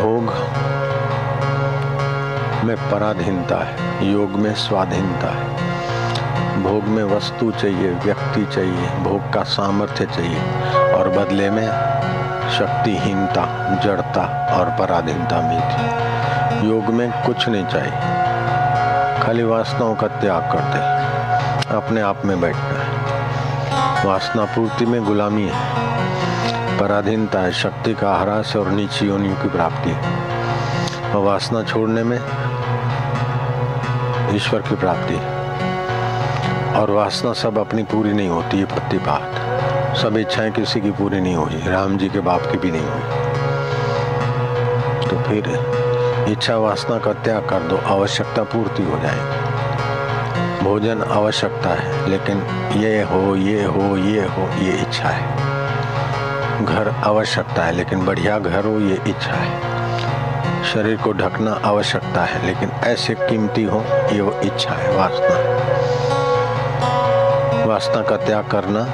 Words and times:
भोग 0.00 0.24
में 2.64 2.90
पराधीनता 2.90 3.64
है, 3.64 4.12
योग 4.12 4.30
में 4.30 4.54
स्वाधीनता 4.54 5.34
है। 5.34 5.50
भोग 6.62 6.84
में 6.84 7.04
वस्तु 7.04 7.50
चाहिए, 7.50 7.90
व्यक्ति 7.90 8.46
चाहिए, 8.46 8.88
भोग 8.88 9.32
का 9.32 9.42
सामर्थ्य 9.42 10.06
चाहिए 10.06 10.40
और 10.92 11.08
बदले 11.08 11.50
में 11.50 11.66
शक्तिहीनता, 12.50 13.74
जड़ता 13.84 14.48
और 14.52 14.66
पराधीनता 14.78 15.40
मिलती 15.40 16.00
योग 16.68 16.84
में 16.84 17.26
कुछ 17.26 17.48
नहीं 17.48 17.66
चाहिए। 17.66 17.92
खाली 19.22 19.42
वासनाओं 19.42 19.94
का 19.94 20.06
त्याग 20.06 20.42
करते 20.42 20.78
अपने 21.76 22.00
आप 22.00 22.22
में 22.24 22.40
बैठना 22.40 22.62
है। 22.62 23.00
वासना 24.06 24.44
पूर्ति 24.44 24.86
में 24.86 25.04
गुलामी 25.04 25.50
है। 25.54 25.89
पराधीनता 26.80 27.38
है, 27.38 27.52
शक्ति 27.52 27.94
का 27.94 28.16
ह्रास 28.16 28.56
और 28.56 28.68
नीची 28.68 29.06
योनियों 29.06 29.36
की 29.36 29.48
प्राप्ति। 29.48 29.90
और 31.10 31.24
वासना 31.24 31.62
छोड़ने 31.62 32.02
में 32.02 32.16
ईश्वर 34.36 34.60
की 34.60 34.76
प्राप्ति। 34.76 35.14
और 36.78 36.90
वासना 36.90 37.32
सब 37.32 37.58
अपनी 37.58 37.82
पूरी 37.82 38.12
नहीं 38.12 38.28
होती 38.28 38.58
है 38.58 38.64
प्रतिपात। 38.64 39.34
सब 39.96 40.16
इच्छाएँ 40.16 40.50
किसी 40.50 40.80
की 40.80 40.90
पूरी 40.90 41.20
नहीं 41.20 41.36
हुई, 41.36 41.62
राम 41.66 41.98
जी 41.98 42.08
के 42.08 42.20
बाप 42.20 42.42
की 42.52 42.58
भी 42.58 42.70
नहीं 42.70 42.84
हुई। 42.84 43.02
तो 45.08 45.16
फिर 45.16 45.44
इच्छा 46.28 46.56
वासना 46.56 46.98
का 46.98 47.12
त्याग 47.12 47.48
कर 47.48 47.60
दो, 47.60 47.76
आवश्यकता 47.76 48.42
पूर्ति 48.42 48.82
हो 48.82 48.98
जाएगी। 48.98 49.50
भोजन 50.64 51.02
आवश्यकता 51.02 51.68
है, 51.68 52.10
लेकिन 52.10 52.38
ये 52.72 53.02
हो 53.02 53.36
ये 53.36 53.64
हो 53.64 53.96
ये 53.96 54.20
हो, 54.20 54.62
ये 54.62 54.72
इच्छा 54.72 55.08
है। 55.08 55.39
घर 56.64 56.88
आवश्यकता 57.04 57.64
है, 57.64 57.72
लेकिन 57.72 58.06
बढ़िया 58.06 58.38
घर 58.38 58.64
हो 58.64 58.80
ये 58.80 58.94
इच्छा 59.06 59.32
है। 59.32 59.80
शरीर 60.64 60.96
को 60.96 61.12
ढकना 61.12 61.60
आवश्यकता 61.64 62.24
है, 62.24 62.46
लेकिन 62.46 62.70
ऐसे 62.70 63.14
कीमती 63.14 63.64
हो, 63.64 63.84
ये 64.12 64.20
वो 64.20 64.40
इच्छा 64.40 64.70
है, 64.70 64.96
वासना। 64.96 65.50
वासना 67.64 68.02
का 68.02 68.16
त्याग 68.16 68.46
करना 68.48 68.84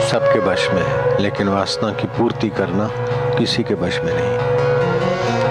सबके 0.00 0.38
वश 0.38 0.68
में 0.70 0.82
है, 0.86 1.22
लेकिन 1.22 1.48
वासना 1.48 1.92
की 1.92 2.06
पूर्ति 2.06 2.48
करना 2.48 2.90
किसी 3.38 3.62
के 3.62 3.74
वश 3.74 4.00
में 4.04 4.12
नहीं। 4.14 4.38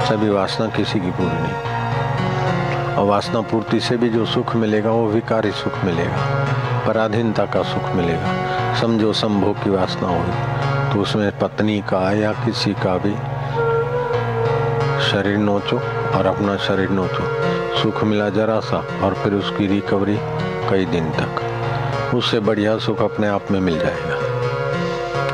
सभी 0.06 0.30
वासना 0.30 0.68
किसी 0.68 1.00
की 1.00 1.12
पूरी 1.12 1.42
नहीं। 1.42 2.96
और 2.96 3.06
वासना 3.06 3.42
पूर्ति 3.42 3.80
से 3.80 3.98
भी 3.98 4.10
जो 4.10 4.26
सुख 4.26 4.56
मिलेगा, 4.56 4.92
वो 4.92 5.08
विकारी 5.08 5.52
सुख 5.52 5.84
मिलेगा, 5.84 6.48
पराधीनता 6.88 7.46
का 7.46 7.64
सुख 7.64 7.90
मिलेगा। 7.90 8.54
समझो, 8.82 9.14
संभोग 9.14 9.64
की 9.64 9.70
वासना 9.70 10.08
होगी। 10.10 10.63
तो 10.94 11.02
उसमें 11.02 11.40
पत्नी 11.40 11.82
का 11.82 12.12
या 12.14 12.32
किसी 12.32 12.74
का 12.74 12.98
भी 12.98 13.16
शरीर 15.12 15.38
नोचो 15.38 15.78
और 16.18 16.26
अपना 16.26 16.58
शरीर 16.58 16.90
नोचो। 16.90 17.24
सुख 17.78 18.04
मिला 18.04 18.30
जरा 18.30 18.60
सा 18.60 18.78
और 18.78 19.14
फिर 19.14 19.34
उसकी 19.34 19.68
रिकवरी 19.68 20.18
कई 20.70 20.86
दिन 20.86 21.10
तक। 21.10 22.12
उससे 22.16 22.40
बढ़िया 22.40 22.78
सुख 22.78 23.02
अपने 23.02 23.28
आप 23.28 23.52
में 23.52 23.60
मिल 23.60 23.80
जाएगा। 23.80 24.18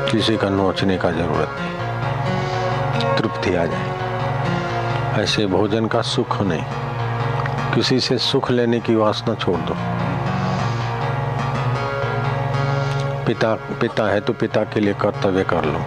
किसी 0.04 0.36
का 0.36 0.48
नोचने 0.48 0.98
का 0.98 1.10
ज़रूरत 1.10 1.56
नहीं। 1.60 3.16
तृप्ति 3.16 3.54
आ 3.54 3.64
जाए 3.64 5.22
ऐसे 5.22 5.46
भोजन 5.46 5.86
का 5.86 6.02
सुख 6.02 6.42
नहीं। 6.42 6.64
किसी 7.74 8.00
से 8.00 8.18
सुख 8.18 8.50
लेने 8.50 8.80
की 8.80 8.94
वासना 8.94 9.34
छोड़ 9.34 9.60
दो। 9.60 9.89
पिता 13.30 13.54
पिता 13.54 14.04
है 14.04 14.20
तो 14.20 14.32
पिता 14.32 14.62
के 14.64 14.80
लिए 14.80 14.94
कर्तव्य 14.94 15.42
कर 15.44 15.64
लो। 15.64 15.80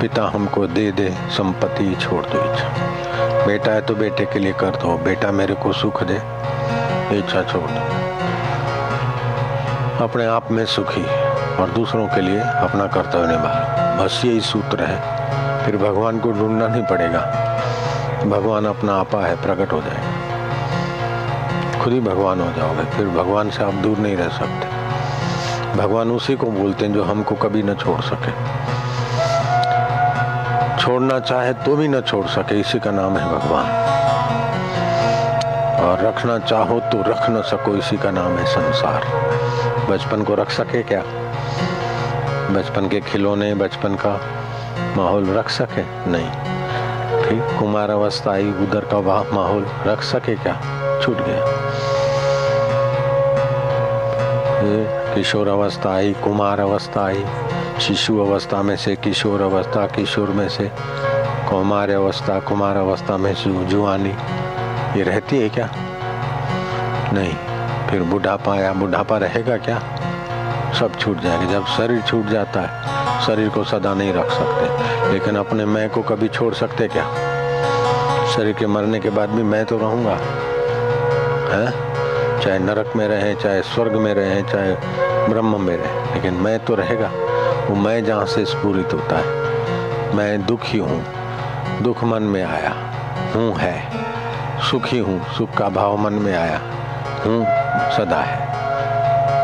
पिता 0.00 0.22
हमको 0.34 0.66
दे 0.66 0.92
दे, 0.92 1.08
संपत्ति 1.30 1.96
छोड़ 2.00 2.24
दो 2.26 2.38
इच्छा। 2.44 2.68
बेटा 3.46 3.72
है 3.72 3.80
तो 3.80 3.94
बेटे 3.94 4.24
के 4.24 4.38
लिए 4.38 4.52
कर 4.52 4.70
दो। 4.70 4.96
बेटा 4.98 5.30
मेरे 5.30 5.54
को 5.54 5.72
सुख 5.72 6.02
दे, 6.02 6.14
इच्छा 7.18 7.42
छोड़ 7.42 7.70
दो। 7.70 7.80
अपने 10.04 10.26
आप 10.26 10.50
में 10.50 10.66
सुखी 10.66 11.04
और 11.56 11.70
दूसरों 11.74 12.06
के 12.06 12.20
लिए 12.20 12.40
अपना 12.40 12.86
कर्तव्य 12.86 13.26
निभा। 13.26 13.52
बस 14.00 14.22
यही 14.24 14.40
सूत्र 14.40 14.84
है। 14.84 14.98
फिर 15.66 15.76
भगवान 15.76 16.18
को 16.18 16.32
ढूंढना 16.32 16.68
नहीं 16.68 16.82
पड़ेगा। 16.82 17.20
भगवान 18.26 18.66
अपना 18.66 18.94
आपा 18.94 19.26
है, 19.26 19.36
प्रकट 19.36 19.72
हो 19.72 19.80
जाएगा। 19.80 20.14
खुद 21.84 21.92
ही 21.92 22.00
भगवान 22.00 22.40
हो 22.40 22.52
जाओगे। 22.52 22.84
फिर 22.84 23.06
भगवान 23.06 23.50
से 23.50 23.64
आप 23.64 23.74
दूर 23.74 23.98
नहीं 23.98 24.16
रह 24.16 24.28
सकते। 24.28 24.75
भगवान 25.76 26.10
उसी 26.10 26.36
को 26.36 26.46
बोलते 26.46 26.84
हैं 26.86 26.92
जो 26.92 27.04
हमको 27.04 27.34
कभी 27.34 27.62
न 27.62 27.74
छोड़ 27.74 28.00
सके। 28.00 28.32
छोड़ना 30.82 31.20
चाहे 31.20 31.52
तो 31.52 31.76
भी 31.76 31.88
न 31.88 32.00
छोड़ 32.00 32.26
सके, 32.26 32.60
इसी 32.60 32.78
का 32.78 32.90
नाम 32.90 33.16
है 33.16 33.24
भगवान। 33.24 33.66
और 35.84 36.00
रखना 36.00 36.38
चाहो 36.38 36.80
तो 36.80 37.02
रख 37.02 37.30
न 37.30 37.42
सको, 37.42 37.76
इसी 37.76 37.96
का 37.96 38.10
नाम 38.10 38.38
है 38.38 38.46
संसार। 38.46 39.04
बचपन 39.90 40.22
को 40.22 40.34
रख 40.34 40.50
सके 40.50 40.82
क्या? 40.82 41.00
बचपन 42.50 42.88
के 42.88 43.00
खिलौने, 43.00 43.54
बचपन 43.54 43.94
का 43.94 44.20
माहौल 44.96 45.30
रख 45.30 45.48
सके? 45.48 45.82
नहीं। 46.10 46.30
ठीक 47.24 47.58
कुमार 47.58 47.90
अवस्था 47.90 48.32
आई, 48.32 48.50
उधर 48.50 48.88
का 48.94 49.00
माहौल 49.32 49.66
रख 49.86 50.02
सके 50.02 50.34
क्या? 50.34 50.54
छूट 51.02 51.16
गया। 51.16 51.44
किशोर 55.16 55.48
अवस्था 55.48 55.94
आई 55.94 56.12
कुमार 56.12 56.60
अवस्था 56.60 57.06
आई 57.06 57.24
शिशु 57.80 58.18
अवस्था 58.18 58.62
में 58.62 58.76
से 58.76 58.96
किशोर 58.96 59.40
अवस्था 59.40 59.86
किशोर 59.86 60.28
में 60.28 60.48
से 60.48 60.70
कौमार 61.50 61.90
अवस्था 61.90 62.40
कुमार 62.40 62.76
अवस्था 62.76 63.16
में 63.16 63.34
से 63.34 63.64
जुआनी। 63.64 64.10
ये 64.98 65.02
रहती 65.02 65.38
है 65.38 65.48
क्या? 65.48 65.70
नहीं। 67.12 67.34
फिर 67.86 68.02
बुढ़ापा 68.02 68.56
या 68.56 68.72
बुढ़ापा 68.72 69.18
रहेगा 69.18 69.56
क्या? 69.56 69.78
सब 70.80 70.98
छूट 70.98 71.20
जाएगा। 71.20 71.52
जब 71.52 71.66
शरीर 71.66 72.02
छूट 72.02 72.26
जाता 72.26 72.60
है, 72.60 72.70
शरीर 73.26 73.48
को 73.48 73.64
सदा 73.64 73.94
नहीं 73.94 74.12
रख 74.12 74.30
सकते। 74.30 75.12
लेकिन 75.12 75.36
अपने 75.36 75.64
मैं 75.64 75.90
को 75.90 76.02
कभी 76.02 76.28
छोड़ 76.28 76.54
सकते 76.54 76.88
क्या? 76.88 77.04
शरीर 78.26 78.52
के 78.52 78.66
मरने 78.66 79.00
के 79.00 79.10
बाद 79.10 79.30
भी 79.30 79.42
मैं 79.42 79.64
तो 79.64 79.78
रहूँगा। 79.78 80.18
है? 81.56 81.96
चाहे 82.36 82.58
नरक 82.58 82.92
में 82.96 83.08
रहें, 83.08 83.36
चाहे 83.36 83.62
स्वर्ग 83.62 83.92
में 83.92 84.14
रहें, 84.14 84.46
चाहे 84.46 85.05
ब्रह्म 85.28 85.60
में 85.60 85.76
रहे। 85.76 86.14
लेकिन 86.14 86.34
मैं 86.34 86.64
तो 86.64 86.74
रहेगा। 86.74 87.10
वो 87.68 87.74
मैं 87.74 88.04
जहाँ 88.04 88.26
से 88.26 88.44
स्पूरित 88.44 88.94
होता 88.94 89.16
है। 89.16 89.24
मैं 90.14 90.46
दुखी 90.46 90.78
हूँ। 90.78 91.04
दुख 91.82 92.04
मन 92.04 92.22
में 92.22 92.44
आया। 92.44 92.70
हूँ 93.34 93.54
है। 93.54 94.06
सुखी 94.70 94.98
हूँ। 94.98 95.34
सुख 95.34 95.56
का 95.56 95.68
भाव 95.68 95.96
मन 95.96 96.12
में 96.12 96.34
आया। 96.34 96.58
हूँ 97.26 97.44
सदा 97.96 98.20
है। 98.20 98.46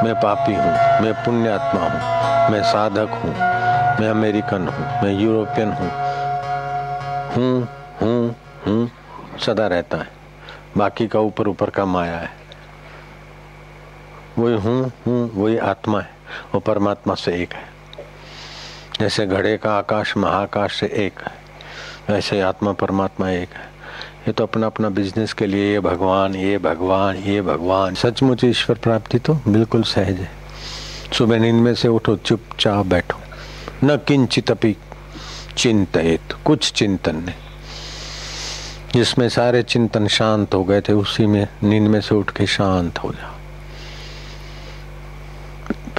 मैं 0.05 0.15
पापी 0.15 0.55
हूँ। 0.55 1.03
मैं 1.03 1.13
पुण्यात्मा 1.15 1.81
हूँ। 1.81 2.51
मैं 2.53 2.63
साधक 2.63 3.21
हूँ। 3.25 3.35
मैं 4.01 4.11
अमेरिकन 4.11 4.69
हूँ। 4.69 5.03
मैं 5.03 5.13
यूरोपियन 5.13 5.73
हूँ। 5.73 5.91
हूँ 7.37 7.69
हूँ 8.03 8.37
हूँ, 8.67 8.91
सदा 9.39 9.67
रहता 9.67 9.97
है। 9.97 10.09
बाकी 10.77 11.07
का 11.07 11.21
ऊपर 11.21 11.49
ऊपर 11.49 11.71
का 11.71 11.85
माया 11.85 12.17
है। 12.17 12.42
वही 14.39 14.55
हूँ 14.55 14.93
हूँ, 15.07 15.31
वही 15.35 15.57
आत्मा 15.57 16.01
है, 16.01 16.11
वो 16.55 16.61
परमात्मा 16.61 17.15
से 17.15 17.33
एक 17.43 17.53
है। 17.53 17.71
जैसे 19.01 19.27
घड़े 19.27 19.57
का 19.57 19.73
आकाश 19.79 20.17
महाकाश 20.17 20.81
से 20.81 20.87
एक 20.87 21.21
है, 21.21 21.33
वैसे 22.11 22.41
आत्मा 22.41 22.73
परमात्मा 22.73 23.31
एक 23.31 23.49
है। 23.49 23.71
ये 24.29 24.33
तो 24.33 24.45
अपना 24.45 24.67
अपना 24.67 24.89
बिज़नेस 24.89 25.33
के 25.33 25.47
लिए, 25.47 25.73
ये 25.73 25.81
भगवान 25.81 26.35
ये 26.35 26.59
भगवान 26.59 27.17
ये 27.17 27.43
भगवान, 27.43 27.95
सचमुच 27.95 28.45
ईश्वर 28.45 28.77
प्राप्ति 28.77 29.19
तो 29.19 29.35
बिल्कुल 29.49 29.83
सहज 29.83 30.21
है। 30.21 30.31
सुबह 31.19 31.39
नींद 31.39 31.55
में 31.55 31.75
से 31.75 31.89
उठो, 31.89 32.17
चुपचाप 32.17 32.87
बैठो। 32.87 33.19
न 33.85 33.97
किंचित 33.97 34.51
अपी 34.51 34.77
चिंतित 35.57 36.35
कुछ 36.45 36.73
चिंतन 36.73 37.17
नहीं। 37.17 37.35
जिसमें 38.95 39.29
सारे 39.29 39.63
चिंतन 39.63 40.07
शांत 40.07 40.55
हो 40.55 40.65
गए 40.65 40.81
थे, 40.81 40.93
उसी 40.93 41.27
में 41.27 41.47
नींद 41.63 41.89
में 41.89 42.01
से 42.01 42.15
उठ 42.15 42.31
के 42.31 42.47
शांत 42.47 42.99
हो 42.99 43.13
जाओ। 43.13 43.42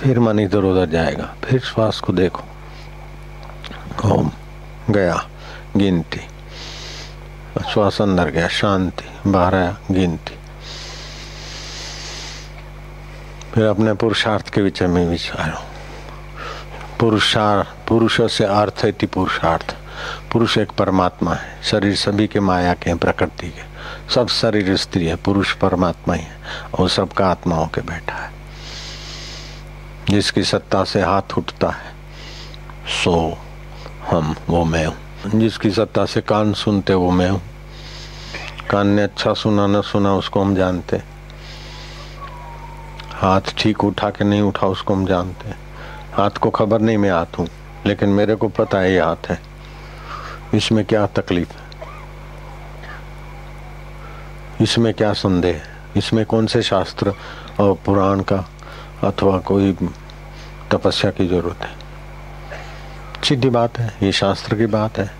फिर 0.03 0.19
मन 0.19 0.39
इधर 0.39 0.57
उधर 0.57 0.91
जाएगा। 0.91 1.35
फिर 1.43 1.59
श्वास 1.59 1.99
को 1.99 2.13
देखो। 2.13 2.43
ओम। 4.05 4.31
गया। 4.89 5.29
गिनती। 5.77 6.21
श्वास 7.73 8.01
अंदर 8.01 8.29
गया। 8.29 8.47
शांति। 8.47 9.31
बाहर 9.31 9.55
आया। 9.55 9.77
गिनती। 9.91 10.37
फिर 13.53 13.65
अपने 13.65 13.93
पुरुषार्थ 13.93 14.49
के 14.49 14.61
विषय 14.61 14.87
में 14.87 15.05
विचारो। 15.05 15.63
पुरुषार्थ 16.99 17.87
पुरुष 17.87 18.21
से 18.21 18.43
अर्थ 18.43 18.81
है 18.85 18.91
पुरुषार्थ। 18.91 19.75
पुरुष 20.31 20.57
एक 20.57 20.71
परमात्मा 20.71 21.33
है। 21.33 21.63
शरीर 21.63 21.95
सभी 21.95 22.27
के 22.27 22.39
माया 22.39 22.73
के 22.73 22.93
प्रकृति 22.93 23.47
के। 23.47 23.73
सब 24.13 24.27
शरीर 24.27 24.77
स्त्री 24.77 25.05
है, 25.05 25.15
पुरुष 25.15 25.53
परमात्मा 25.53 26.13
ही 26.13 26.21
है 26.21 26.37
और 26.79 26.89
सबका 26.89 27.27
आत्मा 27.27 27.55
होके 27.55 27.81
बैठा 27.81 28.15
है। 28.15 28.42
जिसकी 30.09 30.43
सत्ता 30.43 30.83
से 30.83 31.01
हाथ 31.01 31.37
उठता 31.37 31.69
है, 31.69 31.93
सो 33.03 33.37
हम 34.09 34.35
वो 34.49 34.63
मैं 34.65 34.85
हूँ। 34.85 35.39
जिसकी 35.39 35.69
सत्ता 35.71 36.05
से 36.05 36.21
कान 36.21 36.53
सुनते 36.53 36.93
वो 36.93 37.11
मैं 37.11 37.29
हूँ। 37.29 37.41
कान 38.69 38.87
ने 38.87 39.03
अच्छा 39.03 39.33
सुना, 39.33 39.67
न 39.67 39.81
सुना 39.81 40.13
उसको 40.15 40.41
हम 40.41 40.55
जानते। 40.55 41.01
हाथ 43.13 43.53
ठीक 43.57 43.83
उठा 43.83 44.09
के 44.09 44.25
नहीं 44.25 44.41
उठा 44.41 44.67
उसको 44.67 44.93
हम 44.93 45.05
जानते। 45.05 45.53
हाथ 46.13 46.37
को 46.37 46.49
खबर 46.49 46.81
नहीं 46.81 46.97
मैं 46.97 47.11
हाथ 47.11 47.39
हूँ, 47.39 47.47
लेकिन 47.85 48.09
मेरे 48.09 48.35
को 48.35 48.47
पता 48.49 48.79
है 48.79 48.91
ये 48.93 48.99
हाथ 48.99 49.29
है। 49.29 49.39
इसमें 50.53 50.83
क्या 50.85 51.05
तकलीफ़ 51.07 51.53
है? 51.53 51.61
इसमें 54.61 54.93
क्या 54.93 55.13
संदेह 55.13 55.61
इसमें 55.97 56.25
कौन 56.25 56.47
से 56.47 56.61
शास्त्र 56.61 57.13
और 57.59 57.73
पुराण 57.85 58.19
का 58.21 58.37
अथवा 59.03 59.37
कोई 59.37 59.77
तपस्या 60.71 61.11
की 61.11 61.27
ज़रूरत 61.27 61.63
है। 61.63 61.75
सीधी 63.23 63.49
बात 63.49 63.79
है, 63.79 63.97
ये 64.03 64.11
शास्त्र 64.11 64.55
की 64.55 64.65
बात 64.65 64.97
है। 64.97 65.11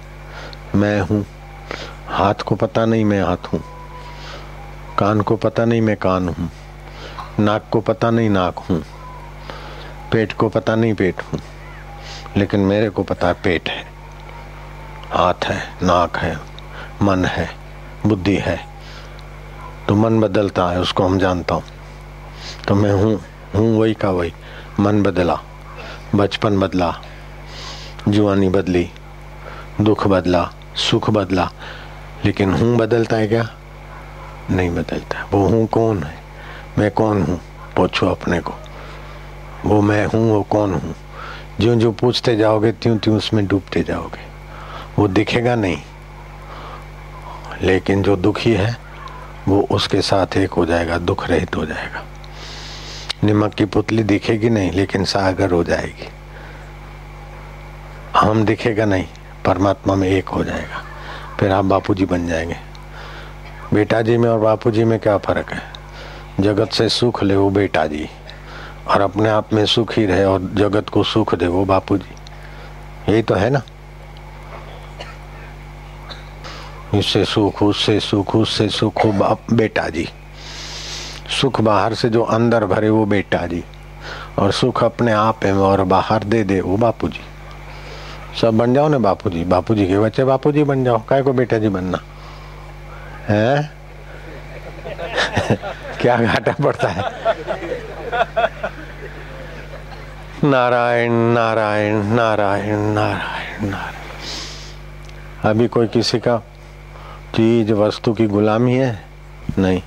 मैं 0.76 1.02
हूँ। 1.02 1.26
हाथ 2.08 2.34
को 2.34 2.56
पता 2.56 2.86
नहीं 2.86 3.06
मैं 3.06 3.24
हाथ 3.24 3.38
हूँ। 3.38 3.64
कान 5.00 5.22
को 5.22 5.36
पता 5.36 5.66
नहीं 5.66 5.82
मैं 5.82 5.98
कान 5.98 6.30
हूँ। 6.30 6.52
नाक 7.40 7.66
को 7.72 7.82
पता 7.82 8.10
नहीं 8.10 8.30
नाक 8.30 8.60
हूँ। 8.60 8.84
पेट 10.12 10.34
को 10.34 10.50
पता 10.50 10.76
नहीं 10.76 10.94
पेट 10.94 11.22
हूँ। 11.22 11.40
लेकिन 12.38 12.60
मेरे 12.60 12.90
को 12.90 13.04
पता 13.04 13.28
है 13.28 13.34
पेट 13.34 13.70
है। 13.70 13.86
हाथ 15.12 15.46
है, 15.46 15.74
नाक 15.84 16.18
है, 16.18 16.40
मन 17.02 17.26
है, 17.26 17.50
बुद्धि 18.06 18.38
है। 18.38 18.60
तो 19.88 19.96
मन 19.96 20.20
बदलता 20.20 20.70
है, 20.70 20.80
उसको 20.80 21.04
हम 21.04 21.20
जानता 21.20 21.56
हूँ। 21.56 21.64
तो 22.68 22.76
मैं 22.76 22.92
हूँ। 22.92 23.22
हूँ 23.56 23.80
वही 23.80 23.94
का 23.94 24.10
वही। 24.10 24.34
मन 24.80 25.04
बदला, 25.04 25.40
बचपन 26.16 26.60
बदला 26.60 27.02
जुआनी 28.08 28.50
बदली, 28.50 28.90
दुख 29.82 30.08
बदला, 30.08 30.54
सुख 30.76 31.10
बदला। 31.10 31.52
लेकिन 32.26 32.54
हूँ 32.54 32.78
बदलता 32.78 33.16
है 33.16 33.28
क्या? 33.28 33.50
नहीं 34.50 34.70
बदलता। 34.70 35.30
वो 35.32 35.48
हूँ 35.48 35.68
कौन 35.68 36.04
है? 36.04 36.18
मैं 36.78 36.92
कौन 36.92 37.22
हूँ? 37.22 37.42
पूछो 37.78 38.08
अपने 38.08 38.40
को। 38.40 38.54
वो 39.66 39.82
मैं 39.82 40.06
हूँ, 40.06 40.32
वो 40.32 40.44
कौन 40.44 40.74
हूँ? 40.74 40.96
जो 41.60 41.76
जो 41.76 41.92
पूछते 41.92 42.36
जाओगे, 42.36 42.72
त्यों 42.72 42.98
त्यों 42.98 43.18
उसमें 43.18 43.48
डूबते 43.48 43.84
जाओगे। 43.84 44.22
वो 45.00 45.08
दिखेगा 45.08 45.56
नहीं। 45.56 45.78
लेकिन 47.62 48.04
जो 48.04 48.16
दुखी 48.16 48.54
है, 48.54 48.78
वो 49.48 49.68
उसके 49.72 50.02
साथ 50.02 50.38
एक 50.38 50.54
हो 50.54 50.66
जाएगा, 50.66 50.98
दुख 50.98 51.28
रहित 51.28 51.56
हो 51.56 51.66
जाएगा। 51.66 52.04
निमक 53.24 53.54
की 53.54 53.66
पुतली 53.66 54.04
दिखेगी 54.04 54.50
नहीं, 54.50 54.72
लेकिन 54.72 55.04
सागर 55.04 55.52
हो 55.52 55.64
जाएगी। 55.64 56.10
हम 58.18 58.46
दिखेगा 58.46 58.86
नहीं, 58.86 59.06
परमात्मा 59.46 59.96
में 59.96 60.10
एक 60.10 60.30
हो 60.30 60.44
जाएगा। 60.44 60.84
फिर 61.40 61.52
आप 61.52 61.66
बापूजी 61.66 62.06
बन 62.06 62.28
जाएँगे। 62.28 62.56
बेटा 63.74 64.02
जी 64.02 64.18
में 64.18 64.30
और 64.30 64.40
बापूजी 64.40 64.84
में 64.84 65.00
क्या 65.00 65.18
फ़र्क 65.18 65.52
है? 65.52 65.74
जगत 66.40 66.70
से 66.70 66.90
सुख 66.90 67.24
ले 67.24 67.36
वो 67.36 67.50
बेटा 67.50 67.88
जी 67.88 68.10
और 68.88 69.02
अपने 69.02 69.30
आप 69.30 69.54
में 69.54 69.66
सुख 69.66 69.98
ही 69.98 70.06
रहे 70.06 70.26
और 70.26 70.52
जगत 70.54 70.90
को 70.90 71.04
सुख 71.04 71.36
दे 71.36 71.48
वो 71.48 71.66
बापू 71.66 71.98
जी 71.98 72.16
यही 73.12 73.22
तो 73.22 73.36
है 73.36 73.50
ना? 73.50 73.62
इससे 76.96 77.26
सुख, 77.26 77.64
उससे 77.64 78.00
सुख 78.00 78.36
उससे 78.36 78.70
सुख 78.70 79.06
हो 79.06 79.12
बाप 79.12 79.40
बेटा 79.54 79.90
जी 79.90 80.10
सुख 81.42 81.62
बाहर 81.62 81.94
से 81.94 82.10
जो 82.10 82.24
अंदर 82.24 82.66
भरे 82.66 82.90
वो 82.90 83.06
बेटा 83.06 83.46
जी, 83.48 83.64
और 84.40 84.52
सुख 84.52 84.84
अपने 84.84 85.12
आप 85.12 85.40
में 85.44 85.52
और 85.52 85.84
बाहर 85.84 86.24
दे 86.24 86.44
दे 86.44 86.62
वो 86.62 86.78
बापू 86.78 87.10
जी 87.10 87.20
सब 88.42 88.58
बन 88.58 88.74
जाओ 88.74 88.88
ना 88.88 88.98
बापू 88.98 89.30
जी 89.30 89.44
बापू 89.44 89.76
जी 89.76 89.88
के 89.88 90.00
बच्चे 90.00 90.24
बापू 90.24 90.52
जी 90.52 90.64
बन 90.64 90.84
जाओ 90.84 91.02
काय 91.10 91.22
को 91.22 91.34
बेटा 91.34 91.58
जी 91.58 91.70
बनना? 91.70 92.00
है? 93.28 93.72
क्या 96.02 96.18
घाटा 96.18 96.52
पड़ता 96.52 96.88
है? 96.88 97.04
नारायण 100.44 101.12
नारायण 101.12 101.96
नारायण 101.96 102.78
नारायण 102.78 103.66
नारायण। 103.66 105.50
अभी 105.50 105.68
कोई 105.68 105.88
किसी 105.88 106.20
का 106.20 106.38
चीज़ 107.36 107.74
वस्तु 107.74 108.14
की 108.14 108.28
गुलामी 108.28 108.74
है? 108.74 109.06
नहीं। 109.58 109.82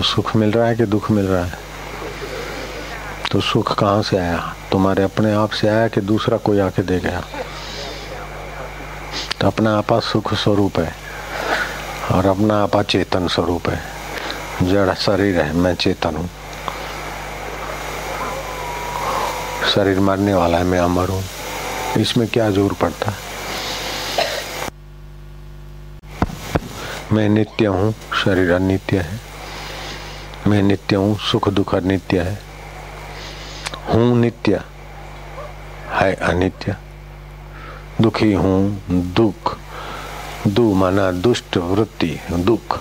तो 0.00 0.04
सुख 0.04 0.36
मिल 0.36 0.52
रहा 0.52 0.66
है 0.66 0.74
कि 0.76 0.84
दुख 0.86 1.10
मिल 1.10 1.26
रहा 1.26 1.44
है? 1.44 1.58
तो 3.32 3.40
सुख 3.40 3.72
कहाँ 3.78 4.02
से 4.02 4.16
आया? 4.16 4.38
तुम्हारे 4.72 5.02
अपने 5.02 5.32
आप 5.32 5.50
से 5.50 5.68
आया 5.68 5.88
कि 5.88 6.00
दूसरा 6.00 6.36
कोई 6.36 6.58
आके 6.58 6.82
दे 6.82 6.98
गया? 7.00 7.20
तो 9.40 9.46
अपना 9.46 9.76
आपा 9.78 10.00
सुख 10.00 10.32
स्वरूप 10.34 10.78
है 10.78 10.94
और 12.12 12.26
अपना 12.26 12.62
आपा 12.62 12.82
चेतन 12.82 13.28
स्वरूप 13.28 13.68
है। 13.68 14.72
जड़ 14.72 14.94
शरीर 14.94 15.40
है, 15.40 15.52
मैं 15.52 15.74
चेतन 15.74 16.16
हूँ। 16.16 16.28
शरीर 19.74 20.00
मरने 20.00 20.34
वाला 20.34 20.58
है, 20.58 20.64
मैं 20.64 20.78
अमर 20.78 21.08
हूँ। 21.08 21.24
इसमें 21.98 22.28
क्या 22.28 22.50
ज़ोर 22.50 22.72
पड़ता 22.72 23.10
है? 23.10 23.18
मैं 27.12 27.28
नित्य 27.28 27.66
हूँ, 27.66 27.94
शरीर 28.24 28.52
अनित्य 28.52 28.98
है। 28.98 29.29
मैं 30.50 30.62
नित्य 30.62 30.96
हूँ, 30.96 31.16
सुख 31.18 31.48
दुख 31.48 31.74
नित्य 31.74 32.20
है। 32.20 32.38
हूँ 33.88 34.16
नित्य 34.16 34.60
है 35.90 36.14
अनित्य। 36.14 36.76
दुखी 38.00 38.32
हूँ, 38.32 39.12
दुख। 39.14 39.56
दु 40.46 40.62
माना 40.74 41.10
दुष्ट 41.12 41.56
वृत्ति, 41.56 42.18
दुख। 42.32 42.78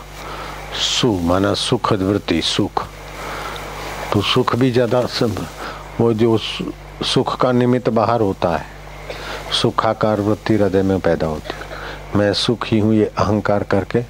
सु 0.75 1.11
माना 1.23 1.53
सुखद 1.53 2.01
वृत्ति, 2.01 2.41
सुख। 2.41 2.85
तो 4.13 4.21
सुख 4.21 4.55
भी 4.55 4.71
ज़्यादा 4.71 5.01
वो 5.99 6.13
जो 6.13 6.37
सुख 6.37 7.39
का 7.41 7.51
निमित्त 7.51 7.89
बाहर 7.89 8.21
होता 8.21 8.55
है, 8.57 8.65
सुखाकार 9.61 10.21
वृत्ति 10.21 10.53
हृदय 10.53 10.81
में 10.81 10.99
पैदा 10.99 11.27
होती 11.27 11.53
है। 11.53 12.17
मैं 12.19 12.33
सुखी 12.33 12.79
हूँ, 12.79 12.93
ये 12.93 13.11
अहंकार 13.17 13.63
करके 13.63 14.03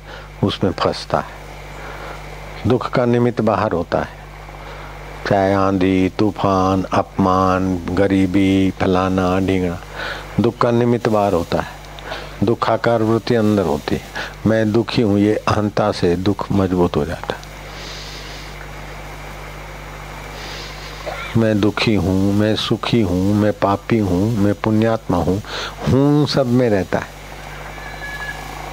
उसमें 0.43 0.71
फंसता 0.71 1.19
है। 1.19 1.38
दुख 2.67 2.89
का 2.89 3.05
निमित्त 3.05 3.41
बाहर 3.41 3.71
होता 3.71 3.99
है। 3.99 4.19
चाहे 5.29 5.53
आंधी, 5.53 6.09
तूफ़ान, 6.09 6.83
अपमान, 6.83 7.85
गरीबी, 7.89 8.71
फलाना, 8.71 9.39
ढींगना, 9.39 9.79
दुख 10.39 10.57
का 10.57 10.71
निमित्त 10.71 11.09
बाहर 11.09 11.33
होता 11.33 11.61
है। 11.61 11.79
दुखाकार 12.43 13.03
वृत्ति 13.03 13.35
अंदर 13.35 13.63
होती 13.63 13.95
है। 13.95 14.01
मैं 14.47 14.71
दुखी 14.71 15.01
हूँ, 15.01 15.19
ये 15.19 15.35
अहंता 15.35 15.91
से 15.91 16.15
दुख 16.15 16.51
मज़बूत 16.51 16.95
हो 16.95 17.05
जाता 17.05 17.33
है। 17.33 17.49
मैं 21.37 21.61
दुखी 21.61 21.95
हूँ, 21.95 22.33
मैं 22.33 22.55
सुखी 22.55 23.01
हूँ, 23.01 23.35
मैं 23.35 23.53
पापी 23.53 23.99
हूँ, 23.99 24.37
मैं 24.37 24.53
पुण्यात्मा 24.53 25.17
हूँ 25.17 25.41
हूँ 25.89 26.27
सब 26.27 26.47
में 26.47 26.69
रहता 26.69 26.99
है। 26.99 27.07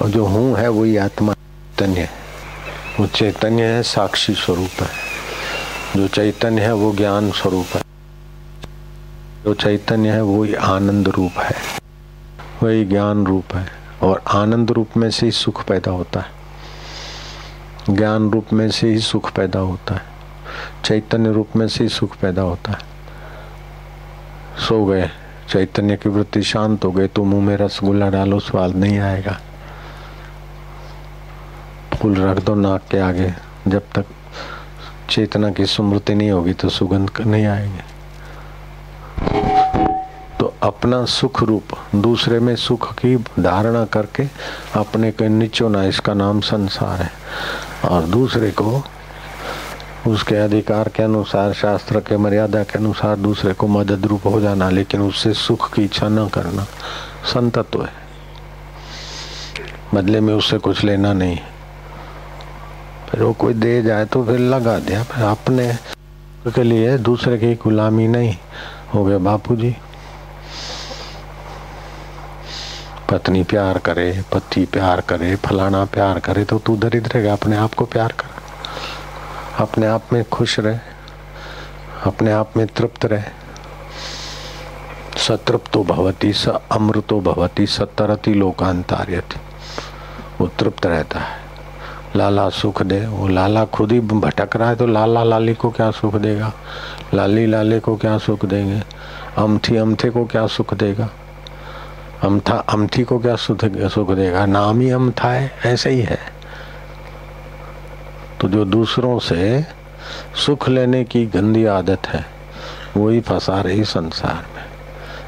और 0.01 0.09
जो 0.09 0.25
हूँ 0.25 0.57
है, 0.57 0.69
वही 0.69 0.97
आत्मा 0.97 1.33
चैतन्य 1.33 2.01
है। 2.01 2.26
वो 2.99 3.07
चैतन्य 3.07 3.63
है, 3.63 3.83
साक्षी 3.83 4.33
स्वरूप 4.33 4.81
है। 4.81 4.87
जो 5.95 6.07
चैतन्य 6.07 6.61
है, 6.61 6.73
वो 6.73 6.95
ज्ञान 6.95 7.31
स्वरूप 7.31 7.65
है। 7.75 7.81
जो 9.45 9.53
चैतन्य 9.53 10.09
है 10.09 10.21
वही 10.21 10.53
आनंद 10.53 11.09
रूप 11.09 11.39
है। 11.39 11.55
वही 12.63 12.85
ज्ञान 12.85 13.25
रूप 13.25 13.55
है। 13.55 13.67
और 14.03 14.23
आनंद 14.27 14.71
रूप 14.71 14.89
में 14.97 15.11
से 15.11 15.25
ही 15.25 15.31
सुख 15.31 15.65
पैदा 15.65 15.91
होता 15.91 16.19
है। 16.19 16.31
ज्ञान 17.95 18.29
रूप 18.31 18.45
में 18.53 18.71
से 18.71 18.89
ही 18.89 18.99
सुख 18.99 19.31
पैदा 19.31 19.59
होता 19.59 19.95
है। 19.95 20.01
चैतन्य 20.85 21.31
रूप 21.31 21.47
में 21.55 21.67
से 21.67 21.83
ही 21.83 21.89
सुख 21.89 22.17
पैदा 22.17 22.41
होता 22.41 22.71
है। 22.71 22.79
सो 24.67 24.85
गए। 24.85 25.09
चैतन्य 25.49 25.95
की 25.95 26.09
वृत्ति 26.09 26.43
शांत 26.43 26.85
हो 26.85 26.91
गई। 26.91 27.07
तो 27.07 27.23
मुँह 27.23 27.45
में 27.45 27.57
रसगुल्ला 27.57 28.09
डालो, 28.09 28.39
स्वाद 28.39 28.75
नहीं 28.75 28.99
आएगा। 28.99 29.41
फूल 32.01 32.15
रख 32.15 32.43
दो 32.43 32.55
नाक 32.55 32.81
के 32.91 32.99
आगे। 32.99 33.33
जब 33.67 33.81
तक 33.95 34.05
चेतना 35.09 35.51
की 35.51 35.65
स्मृति 35.65 36.15
नहीं 36.15 36.31
होगी 36.31 36.53
तो 36.53 36.69
सुगंध 36.69 37.11
नहीं 37.19 37.45
आएगी। 37.45 37.79
तो 40.39 40.53
अपना 40.63 41.05
सुख 41.05 41.43
रूप, 41.43 41.63
दूसरे 41.95 42.39
में 42.39 42.55
सुख 42.55 42.93
की 42.93 43.15
धारणा 43.39 43.85
करके 43.85 44.23
अपने 44.73 45.11
को 45.11 45.27
निचोना 45.27 45.83
इसका 45.83 46.13
नाम 46.13 46.41
संसार 46.41 47.01
है। 47.01 47.11
और 47.89 48.01
दूसरे 48.03 48.51
को 48.51 48.83
उसके 50.07 50.35
अधिकार 50.35 50.87
के 50.87 51.03
अनुसार, 51.03 51.53
शास्त्र 51.53 51.99
के 51.99 52.17
मर्यादा 52.17 52.63
के 52.63 52.79
अनुसार 52.79 53.15
दूसरे 53.15 53.53
को 53.53 53.67
मदद 53.67 54.05
रूप 54.05 54.21
हो 54.25 54.41
जाना, 54.41 54.69
लेकिन 54.69 55.01
उससे 55.01 55.33
सुख 55.33 55.73
की 55.73 55.83
इच्छा 55.83 56.09
न 56.09 56.27
करना, 56.27 56.63
संतत्व 57.25 57.83
है। 57.83 57.93
बदले 59.93 60.19
में 60.19 60.33
उससे 60.33 60.57
कुछ 60.57 60.83
लेना 60.83 61.13
नहीं। 61.13 61.35
है 61.35 61.56
फिर 63.17 63.25
वो 63.25 63.33
कोई 63.33 63.53
दे 63.53 63.81
जाए 63.81 64.05
तो 64.05 64.23
फिर 64.25 64.39
लगा 64.39 64.77
दिया 64.79 65.03
फिर 65.03 65.23
अपने 65.23 65.73
के 66.55 66.63
लिए, 66.63 66.97
दूसरे 66.97 67.37
की 67.37 67.53
गुलामी 67.55 68.07
नहीं, 68.07 68.35
हो 68.93 69.03
गया 69.05 69.17
बापू 69.17 69.55
जी 69.55 69.75
पत्नी 73.09 73.43
प्यार 73.43 73.77
करे, 73.77 74.23
पति 74.33 74.65
प्यार 74.65 75.01
करे, 75.01 75.35
फलाना 75.35 75.83
प्यार 75.85 76.19
करे 76.19 76.43
तो 76.45 76.59
तू 76.59 76.75
दरिद्र 76.77 77.17
है, 77.17 77.27
अपने 77.27 77.57
आप 77.57 77.73
को 77.73 77.85
प्यार 77.85 78.11
कर। 78.11 79.63
अपने 79.63 79.87
आप 79.87 80.13
में 80.13 80.23
खुश 80.29 80.59
रहे, 80.59 80.77
अपने 82.05 82.31
आप 82.31 82.57
में 82.57 82.65
तृप्त 82.67 83.05
रहे। 83.05 83.23
सतृप्तो 85.17 85.83
भवती, 85.83 86.33
स 86.33 86.47
अमृतो 86.71 87.19
भवती 87.21 87.67
सतरती 87.67 88.33
लोकांतार्यति। 88.33 89.39
वो 90.41 90.47
तृप्त 90.59 90.85
रहता 90.85 91.19
है। 91.19 91.46
लाला 92.17 92.47
सुख 92.49 92.81
दे। 92.83 92.99
वो 93.07 93.27
लाला 93.27 93.63
खुद 93.65 93.91
ही 93.91 93.99
भटक 94.01 94.55
रहा 94.55 94.69
है 94.69 94.75
तो 94.75 94.85
लाला 94.87 95.23
लाली 95.23 95.53
को 95.53 95.69
क्या 95.71 95.89
सुख 95.91 96.15
देगा? 96.15 96.51
लाली 97.13 97.45
लाले 97.45 97.79
को 97.79 97.95
क्या 97.95 98.17
सुख 98.17 98.45
देंगे? 98.45 98.81
अमथी 99.37 99.75
अमथे 99.75 100.09
को 100.09 100.25
क्या 100.25 100.45
सुख 100.47 100.73
देगा? 100.73 101.09
अमथा 102.23 102.57
अमथी 102.69 103.03
को 103.03 103.19
क्या 103.19 103.35
सुख 103.35 103.65
सुख 103.87 104.11
देगा? 104.11 104.45
नाम 104.45 104.79
ही 104.81 104.89
अमथा 104.91 105.29
है, 105.29 105.51
ऐसे 105.65 105.89
ही 105.89 106.01
है। 106.01 106.19
तो 108.41 108.47
जो 108.47 108.65
दूसरों 108.65 109.17
से 109.19 109.65
सुख 110.45 110.67
लेने 110.69 111.03
की 111.03 111.25
गंदी 111.25 111.65
आदत 111.65 112.07
है 112.07 112.25
वही 112.97 113.19
फंसा 113.21 113.59
रही 113.61 113.83
संसार 113.83 114.45
में। 114.55 114.65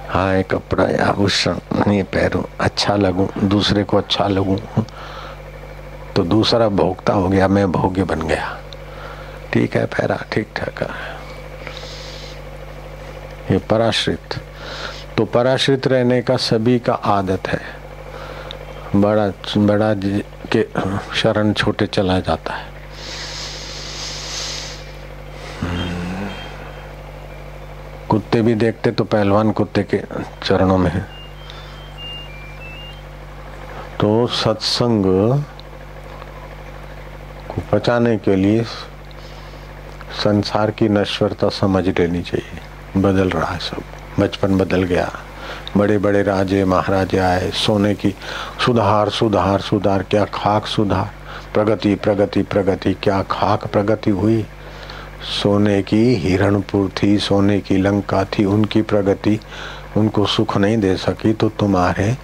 हाँ 0.09 0.43
कपड़ा 0.43 0.83
या 0.83 1.05
आभूषण 1.05 1.91
ये 1.91 2.03
पहनूं 2.05 2.43
अच्छा 2.59 2.95
लगूं, 2.95 3.27
दूसरे 3.47 3.83
को 3.83 3.97
अच्छा 3.97 4.27
लगूं। 4.27 4.57
तो 6.19 6.23
दूसरा 6.23 6.67
भोगता 6.69 7.13
हो 7.13 7.27
गया, 7.29 7.47
मैं 7.47 7.71
भोग्य 7.71 8.03
बन 8.03 8.21
गया। 8.21 8.59
ठीक 9.53 9.75
है, 9.75 9.85
पैरा 9.85 10.15
ठीक 10.31 10.47
ठाक 10.55 10.81
है। 10.83 10.87
ये 13.51 13.57
पराश्रित। 13.57 14.35
तो 15.17 15.25
पराश्रित 15.25 15.87
रहने 15.87 16.21
का 16.21 16.37
सभी 16.37 16.79
का 16.79 16.93
आदत 16.93 17.47
है। 17.47 17.59
बड़ा 18.95 19.27
बड़ा 19.57 19.93
के 20.55 20.63
शरण 21.15 21.53
छोटे 21.53 21.87
चला 21.87 22.19
जाता 22.19 22.53
है। 22.53 22.67
कुत्ते 28.09 28.41
भी 28.41 28.55
देखते 28.55 28.91
तो 28.91 29.03
पहलवान 29.03 29.51
कुत्ते 29.51 29.83
के 29.83 30.01
चरणों 30.43 30.77
में 30.77 30.91
है। 30.91 31.05
तो 33.99 34.27
सत्संग 34.27 35.05
को 37.59 37.77
बचाने 37.77 38.17
के 38.17 38.35
लिए 38.35 38.63
संसार 40.23 40.71
की 40.71 40.89
नश्वरता 40.89 41.49
समझ 41.49 41.87
लेनी 41.87 42.21
चाहिए। 42.21 42.59
बदल 43.01 43.29
रहा 43.29 43.53
है 43.53 43.59
सब। 43.59 43.81
बचपन 44.19 44.57
बदल 44.57 44.83
गया। 44.83 45.11
बड़े 45.77 45.97
बड़े 45.97 46.23
राजे, 46.23 46.65
महाराजे 46.65 47.17
आए। 47.17 47.51
सोने 47.51 47.95
की 47.95 48.15
सुधार 48.65 49.09
सुधार 49.09 49.61
सुधार, 49.61 50.03
क्या 50.03 50.25
खाक 50.25 50.65
सुधार? 50.65 51.11
प्रगति 51.53 51.95
प्रगति 51.95 52.41
प्रगति, 52.41 52.93
क्या 52.93 53.21
खाक 53.21 53.67
प्रगति 53.67 54.11
हुई? 54.11 54.45
सोने 55.43 55.81
की 55.81 56.15
हिरणपुर 56.15 56.91
थी, 57.03 57.17
सोने 57.17 57.59
की 57.59 57.77
लंका 57.77 58.23
थी, 58.23 58.45
उनकी 58.45 58.81
प्रगति 58.81 59.39
उनको 59.97 60.25
सुख 60.25 60.57
नहीं 60.57 60.77
दे 60.77 60.95
सकी 60.97 61.33
तो 61.33 61.49
तुम्हारे 61.49 62.17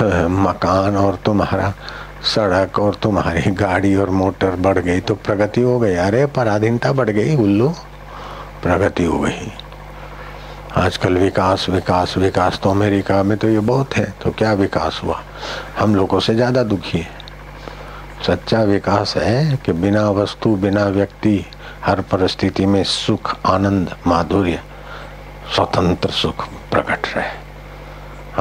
मकान 0.28 0.96
और 0.96 1.18
तुम्हारा 1.24 1.74
सड़क 2.22 2.78
और 2.78 2.94
तुम्हारी 2.94 3.50
गाड़ी 3.50 3.96
और 3.96 4.10
मोटर 4.10 4.50
बढ़ 4.50 4.78
गई 4.78 5.00
तो 5.00 5.14
प्रगति 5.14 5.60
हो 5.60 5.78
गई। 5.78 5.94
अरे, 5.94 6.26
पराधीनता 6.26 6.92
बढ़ 6.92 7.10
गई, 7.10 7.36
उल्लू। 7.36 7.68
प्रगति 8.62 9.04
हो 9.04 9.18
गई। 9.18 9.52
आजकल 10.76 11.18
विकास 11.18 11.68
विकास 11.68 12.16
विकास 12.18 12.60
तो 12.62 12.70
अमेरिका 12.70 13.22
में 13.22 13.38
तो 13.38 13.48
ये 13.48 13.58
बहुत 13.58 13.96
है। 13.96 14.14
तो 14.22 14.30
क्या 14.30 14.52
विकास 14.52 15.00
हुआ? 15.04 15.22
हम 15.78 15.94
लोगों 15.94 16.20
से 16.20 16.34
ज़्यादा 16.34 16.62
दुखी 16.62 16.98
है। 16.98 17.08
सच्चा 18.26 18.62
विकास 18.62 19.16
है 19.16 19.56
कि 19.56 19.72
बिना 19.72 20.10
वस्तु, 20.10 20.56
बिना 20.56 20.84
व्यक्ति, 20.84 21.46
हर 21.84 22.00
परिस्थिति 22.00 22.66
में 22.66 22.84
सुख, 22.84 23.36
आनंद, 23.46 23.96
माधुर्य, 24.06 24.60
स्वतंत्र 25.56 26.10
सुख 26.10 26.48
प्रकट 26.48 27.16
रहे। 27.16 27.46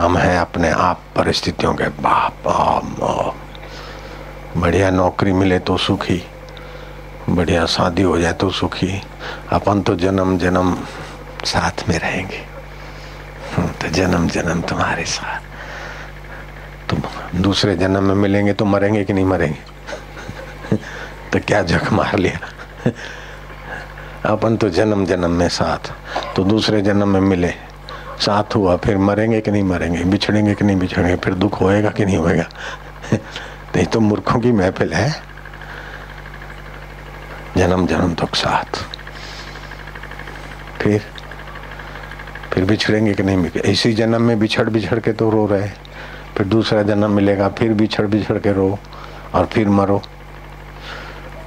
हम 0.01 0.17
हैं 0.17 0.37
अपने 0.37 0.69
आप 0.69 0.99
परिस्थितियों 1.15 1.73
के 1.73 1.87
बाप। 1.87 3.44
बढ़िया 4.57 4.89
नौकरी 4.89 5.31
मिले 5.31 5.59
तो 5.59 5.77
सुखी, 5.77 6.23
बढ़िया 7.29 7.65
शादी 7.65 8.01
हो 8.01 8.17
जाए 8.17 8.33
तो 8.33 8.49
सुखी। 8.49 9.01
अपन 9.49 9.81
तो 9.81 9.95
जन्म 9.95 10.37
जन्म 10.37 10.77
साथ 11.45 11.89
में 11.89 11.99
रहेंगे। 11.99 12.37
तो 13.59 13.87
जन्म 13.87 14.27
जन्म 14.27 14.61
तुम्हारे 14.61 15.05
साथ। 15.05 15.41
तुम 16.89 17.01
दूसरे 17.41 17.75
जन्म 17.75 18.03
में 18.03 18.15
मिलेंगे 18.15 18.53
तो 18.53 18.65
मरेंगे 18.65 19.03
कि 19.03 19.13
नहीं 19.13 19.25
मरेंगे? 19.25 19.59
तो 21.33 21.39
क्या 21.39 21.61
जख 21.61 21.93
मार 21.93 22.19
लिया? 22.19 22.39
अपन 24.25 24.57
तो 24.57 24.69
जन्म 24.69 25.05
जन्म 25.05 25.31
में 25.31 25.49
साथ 25.49 25.93
तो 26.35 26.43
दूसरे 26.43 26.81
जन्म 26.81 27.09
में 27.09 27.21
मिले। 27.21 27.53
साथ 28.19 28.55
हुआ, 28.55 28.77
फिर 28.77 28.97
मरेंगे 28.97 29.41
कि 29.41 29.51
नहीं 29.51 29.63
मरेंगे? 29.63 30.03
बिछड़ेंगे 30.03 30.53
कि 30.53 30.65
नहीं 30.65 30.77
बिछड़ेंगे? 30.77 31.15
फिर 31.15 31.33
दुख 31.33 31.61
होएगा 31.61 31.89
कि 31.89 32.05
नहीं 32.05 32.17
होएगा? 32.17 32.49
नहीं 33.75 33.85
तो 33.85 33.99
मूर्खों 33.99 34.39
की 34.39 34.51
महफिल 34.51 34.93
है। 34.93 35.09
जन्म 37.57 37.87
जन्म 37.87 38.13
तक 38.13 38.35
साथ। 38.35 38.83
फिर 40.81 41.01
फिर 42.53 42.65
बिछड़ेंगे 42.65 43.13
कि 43.13 43.23
नहीं 43.23 43.37
मिलेंगे 43.37 43.71
इसी 43.71 43.93
जन्म 43.93 44.21
में 44.21 44.39
बिछड़ 44.39 44.69
बिछड़ 44.69 44.99
के 44.99 45.11
तो 45.11 45.29
रो 45.29 45.45
रहे। 45.45 45.67
फिर 46.37 46.47
दूसरा 46.47 46.83
जन्म 46.83 47.11
मिलेगा, 47.11 47.49
फिर 47.49 47.73
बिछड़ 47.73 48.05
बिछड़ 48.07 48.37
के 48.37 48.51
रो 48.51 48.79
और 49.33 49.45
फिर 49.45 49.69
मरो। 49.69 50.01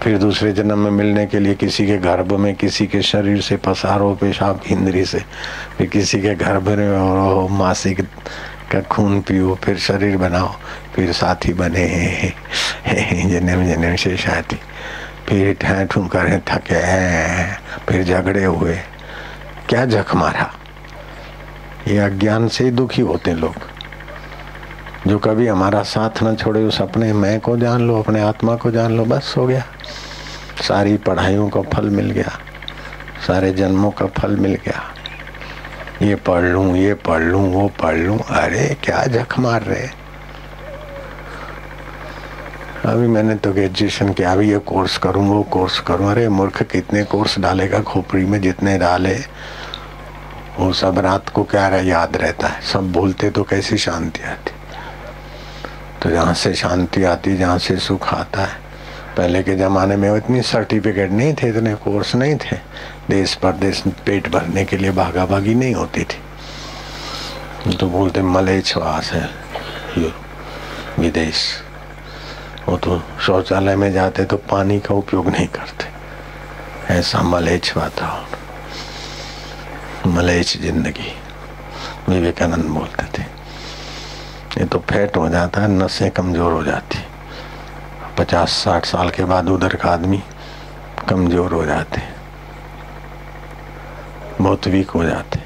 फिर 0.03 0.19
दूसरे 0.19 0.53
जन्म 0.53 0.79
में 0.79 0.91
मिलने 0.91 1.27
के 1.27 1.39
लिए 1.39 1.55
किसी 1.55 1.87
के 1.87 1.99
गर्भ 1.99 2.33
में, 2.33 2.55
किसी 2.55 2.87
के 2.87 3.03
शरीर 3.03 3.41
से, 3.41 3.57
पसारो, 3.57 4.15
पेशाब, 4.15 4.61
इंद्री 4.71 5.05
से, 5.05 5.25
फिर 5.79 5.87
किसी 5.87 6.21
के 6.21 6.35
गर्भ 6.35 6.69
में 6.69 6.99
और 6.99 7.51
मासिक 7.51 8.01
का 8.73 8.81
खून 8.81 9.21
पियो, 9.21 9.59
फिर 9.65 9.79
शरीर 9.79 10.17
बनाओ, 10.17 10.55
फिर 10.95 11.13
साथी 11.13 11.53
बने। 11.53 11.87
जन्म 13.31 13.65
जन्म 13.67 13.97
से 13.97 14.17
साथी 14.17 14.61
फिर 15.29 15.87
ठू 15.87 16.07
करे, 16.07 16.39
थके 16.39 17.55
फिर 17.87 18.05
झगड़े 18.05 18.45
हुए। 18.45 18.79
क्या 19.69 19.85
जख 19.85 20.15
मारा? 20.15 20.55
ये 21.89 21.99
अज्ञान 21.99 22.49
से 22.49 22.65
ही 22.65 22.71
दुखी 22.71 23.03
होते 23.03 23.35
लोग। 23.35 23.55
जो 25.07 25.19
कभी 25.19 25.47
हमारा 25.47 25.83
साथ 25.83 26.23
न 26.23 26.37
छोड़े, 26.37 26.65
उस 26.65 26.83
अपने 26.83 27.13
मैं 27.13 27.41
को 27.41 27.57
जान 27.57 27.81
लो, 27.81 28.03
अपने 28.03 28.21
आत्मा 28.21 28.57
को 28.57 28.71
जान 28.71 28.97
लो, 28.97 29.05
बस 29.05 29.35
हो 29.37 29.47
गया। 29.47 29.65
सारी 30.69 30.97
पढ़ाइयों 30.97 31.49
का 31.49 31.61
फल 31.63 31.91
मिल 31.91 32.11
गया। 32.11 32.39
सारे 33.27 33.53
जन्मों 33.53 33.91
का 33.91 34.07
फल 34.07 34.37
मिल 34.37 34.55
गया। 34.55 34.95
ये 36.03 36.15
पढ़ 36.27 36.45
लूँ 36.45 36.77
ये 36.77 36.95
पढ़ 37.07 37.23
लूँ 37.23 37.43
वो 37.53 37.67
पढ़ 37.81 37.97
लूँ। 37.97 38.19
अरे 38.19 38.67
क्या 38.85 39.05
जख 39.07 39.39
मार 39.39 39.63
रहे 39.63 39.87
अभी 42.87 43.07
मैंने 43.07 43.35
तो 43.35 43.53
ग्रेजुएशन 43.53 44.13
किया 44.13 44.33
अभी 44.33 44.51
ये 44.51 44.59
कोर्स 44.65 44.97
करूँ 44.99 45.27
वो 45.29 45.43
कोर्स 45.53 45.79
करूँ। 45.81 46.11
अरे 46.11 46.29
मूर्ख 46.29 46.63
कितने 46.63 47.03
कोर्स 47.05 47.39
डालेगा 47.39 47.81
खोपड़ी 47.83 48.25
में 48.25 48.41
जितने 48.41 48.77
डाले? 48.79 49.15
वो 50.59 50.73
सब 50.73 50.99
रात 50.99 51.29
को 51.29 51.45
क्या 51.45 51.67
रह, 51.69 51.87
याद 51.89 52.17
रहता 52.17 52.49
है। 52.49 52.61
सब 52.63 52.93
बोलते 52.93 53.31
तो 53.31 53.43
कैसी 53.45 53.77
शांति 53.79 54.23
आती? 54.23 54.53
तो 56.03 56.11
जहाँ 56.11 56.35
से 56.35 56.55
शांति 56.55 57.05
आती 57.05 57.37
जहाँ 57.37 57.59
से 57.59 57.77
सुख 57.79 58.13
आता 58.15 58.45
है। 58.45 58.57
पहले 59.17 59.43
के 59.43 59.57
ज़माने 59.57 59.97
में 59.97 60.17
इतनी 60.17 60.43
सर्टिफिकेट 60.43 61.11
नहीं 61.11 61.35
थे 61.35 61.49
इतने 61.49 61.75
कोर्स 61.75 62.15
नहीं 62.15 62.37
थे। 62.37 62.57
देश 63.11 63.35
परदेश 63.35 63.83
पेट 64.07 64.29
भरने 64.29 64.65
के 64.65 64.77
लिए 64.77 64.91
भागा 64.93 65.25
भागी 65.27 65.55
नहीं 65.55 65.75
होती 65.75 66.05
थी। 66.05 67.77
तो 67.77 67.87
बोलते 67.89 68.23
मलेच्छवास 68.23 69.11
है 69.13 69.29
ये 69.99 70.13
विदेश। 70.99 71.45
वो 72.69 72.77
तो 72.77 73.03
शौचालय 73.27 73.77
में 73.77 73.93
जाते 73.93 74.25
तो 74.25 74.37
पानी 74.51 74.79
का 74.81 74.95
उपयोग 74.95 75.29
नहीं 75.29 75.47
करते। 75.49 75.85
ऐसा 76.95 77.23
मलेच्छ 77.23 77.77
वातावरण, 77.77 78.27
मलेच्छ 80.15 80.57
ज़िंदगी। 80.57 81.13
विवेकानंद 82.09 82.65
बोलते 82.67 83.05
थे। 83.15 83.23
ये 84.59 84.65
तो 84.67 84.79
फैट 84.91 85.17
हो 85.17 85.29
जाता 85.29 85.61
है, 85.61 85.69
नसें 85.73 86.11
कमज़ोर 86.11 86.53
हो 86.53 86.63
जाती। 86.65 86.99
पचास 88.19 88.51
साठ 88.55 88.85
साल 88.87 89.11
के 89.11 89.25
बाद 89.25 89.49
उधर 89.49 89.75
का 89.77 89.89
आदमी 89.89 90.23
कमज़ोर 91.09 91.53
हो 91.53 91.65
जाते। 91.67 92.18
बहुत 94.41 94.67
वीक 94.69 94.91
हो 94.91 95.05
जाते। 95.05 95.41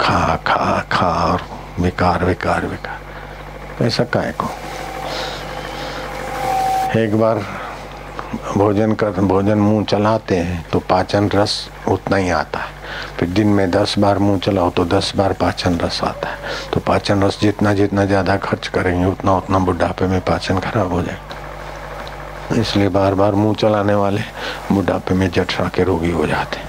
खा 0.00 0.36
खा 0.46 0.80
खा, 0.92 1.08
और 1.24 1.42
विकार 1.80 2.24
विकार 2.24 2.66
विकार 2.66 3.84
ऐसा 3.84 4.04
काय 4.06 4.32
को? 4.32 4.46
एक 6.98 7.14
बार 7.16 7.38
भोजन 8.56 8.92
कर, 8.94 9.20
भोजन 9.22 9.58
मुँह 9.58 9.84
चलाते 9.84 10.36
हैं 10.36 10.64
तो 10.72 10.78
पाचन 10.80 11.28
रस 11.30 11.68
उतना 11.88 12.16
ही 12.16 12.30
आता 12.30 12.58
है। 12.58 12.78
फिर 13.18 13.28
दिन 13.28 13.48
में 13.48 13.70
दस 13.70 13.94
बार 13.98 14.18
मुँह 14.18 14.38
चलाओ 14.38 14.70
तो 14.70 14.84
दस 14.86 15.12
बार 15.16 15.32
पाचन 15.40 15.78
रस 15.78 16.00
आता 16.04 16.28
है। 16.28 16.38
तो 16.72 16.80
पाचन 16.80 17.22
रस 17.22 17.38
जितना 17.40 17.72
जितना 17.74 18.04
ज़्यादा 18.04 18.36
खर्च 18.38 18.68
करेंगे, 18.68 19.04
उतना 19.06 19.36
उतना 19.36 19.58
बुढ़ापे 19.60 20.06
में 20.06 20.20
पाचन 20.20 20.58
खराब 20.60 20.92
हो 20.92 21.02
जाएगा। 21.02 21.29
इसलिए 22.52 22.88
बार 22.88 23.14
बार 23.14 23.34
मुँह 23.34 23.54
चलाने 23.54 23.94
वाले 23.94 24.20
बुढ़ापे 24.72 25.14
में 25.14 25.30
जठरा 25.30 25.68
के 25.68 25.84
रोगी 25.84 26.10
हो 26.10 26.26
जाते 26.26 26.60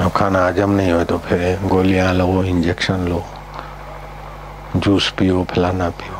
अब 0.00 0.10
खाना 0.10 0.46
हजम 0.46 0.70
नहीं 0.70 0.92
हो 0.92 1.04
तो 1.04 1.18
फिर 1.18 1.58
गोलियाँ 1.68 2.12
लो, 2.14 2.42
इंजेक्शन 2.44 3.08
लो, 3.08 3.22
जूस 4.76 5.10
पियो, 5.10 5.42
फलाना 5.50 5.88
पियो, 5.90 6.18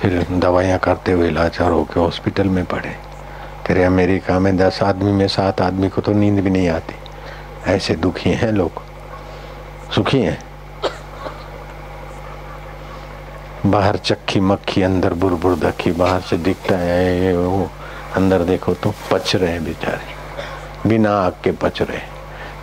फिर 0.00 0.26
दवाइयाँ 0.32 0.78
करते 0.78 1.12
हुए 1.12 1.30
लाचार 1.30 1.70
होकर 1.70 2.00
हॉस्पिटल 2.00 2.48
में 2.48 2.64
पड़े। 2.64 2.96
फिर 3.66 3.84
अमेरिका 3.84 4.38
में 4.38 4.56
दस 4.56 4.82
आदमी 4.82 5.12
में 5.12 5.28
सात 5.28 5.60
आदमी 5.60 5.88
को 5.88 6.00
तो 6.00 6.12
नींद 6.12 6.40
भी 6.40 6.50
नहीं 6.50 6.68
आती। 6.68 6.94
ऐसे 7.72 7.94
दुखी 7.96 8.30
हैं 8.30 8.52
लोग? 8.52 8.82
सुखी 9.94 10.20
हैं? 10.20 10.38
बाहर 13.66 13.96
चक्की 13.96 14.40
मक्खी 14.40 14.82
अंदर 14.82 15.14
बुरबुर 15.14 15.54
दखी 15.58 15.92
बाहर 15.92 16.20
से 16.20 16.36
दिखता 16.38 16.76
है, 16.76 17.20
ये 17.20 17.36
वो 17.36 17.68
अंदर 18.16 18.42
देखो 18.44 18.74
तो 18.74 18.92
पच 19.10 19.34
रहे 19.36 19.58
बेचारे। 19.60 20.88
बिना 20.88 21.10
आग 21.18 21.32
के 21.44 21.52
पच 21.52 21.82
रहे 21.82 22.00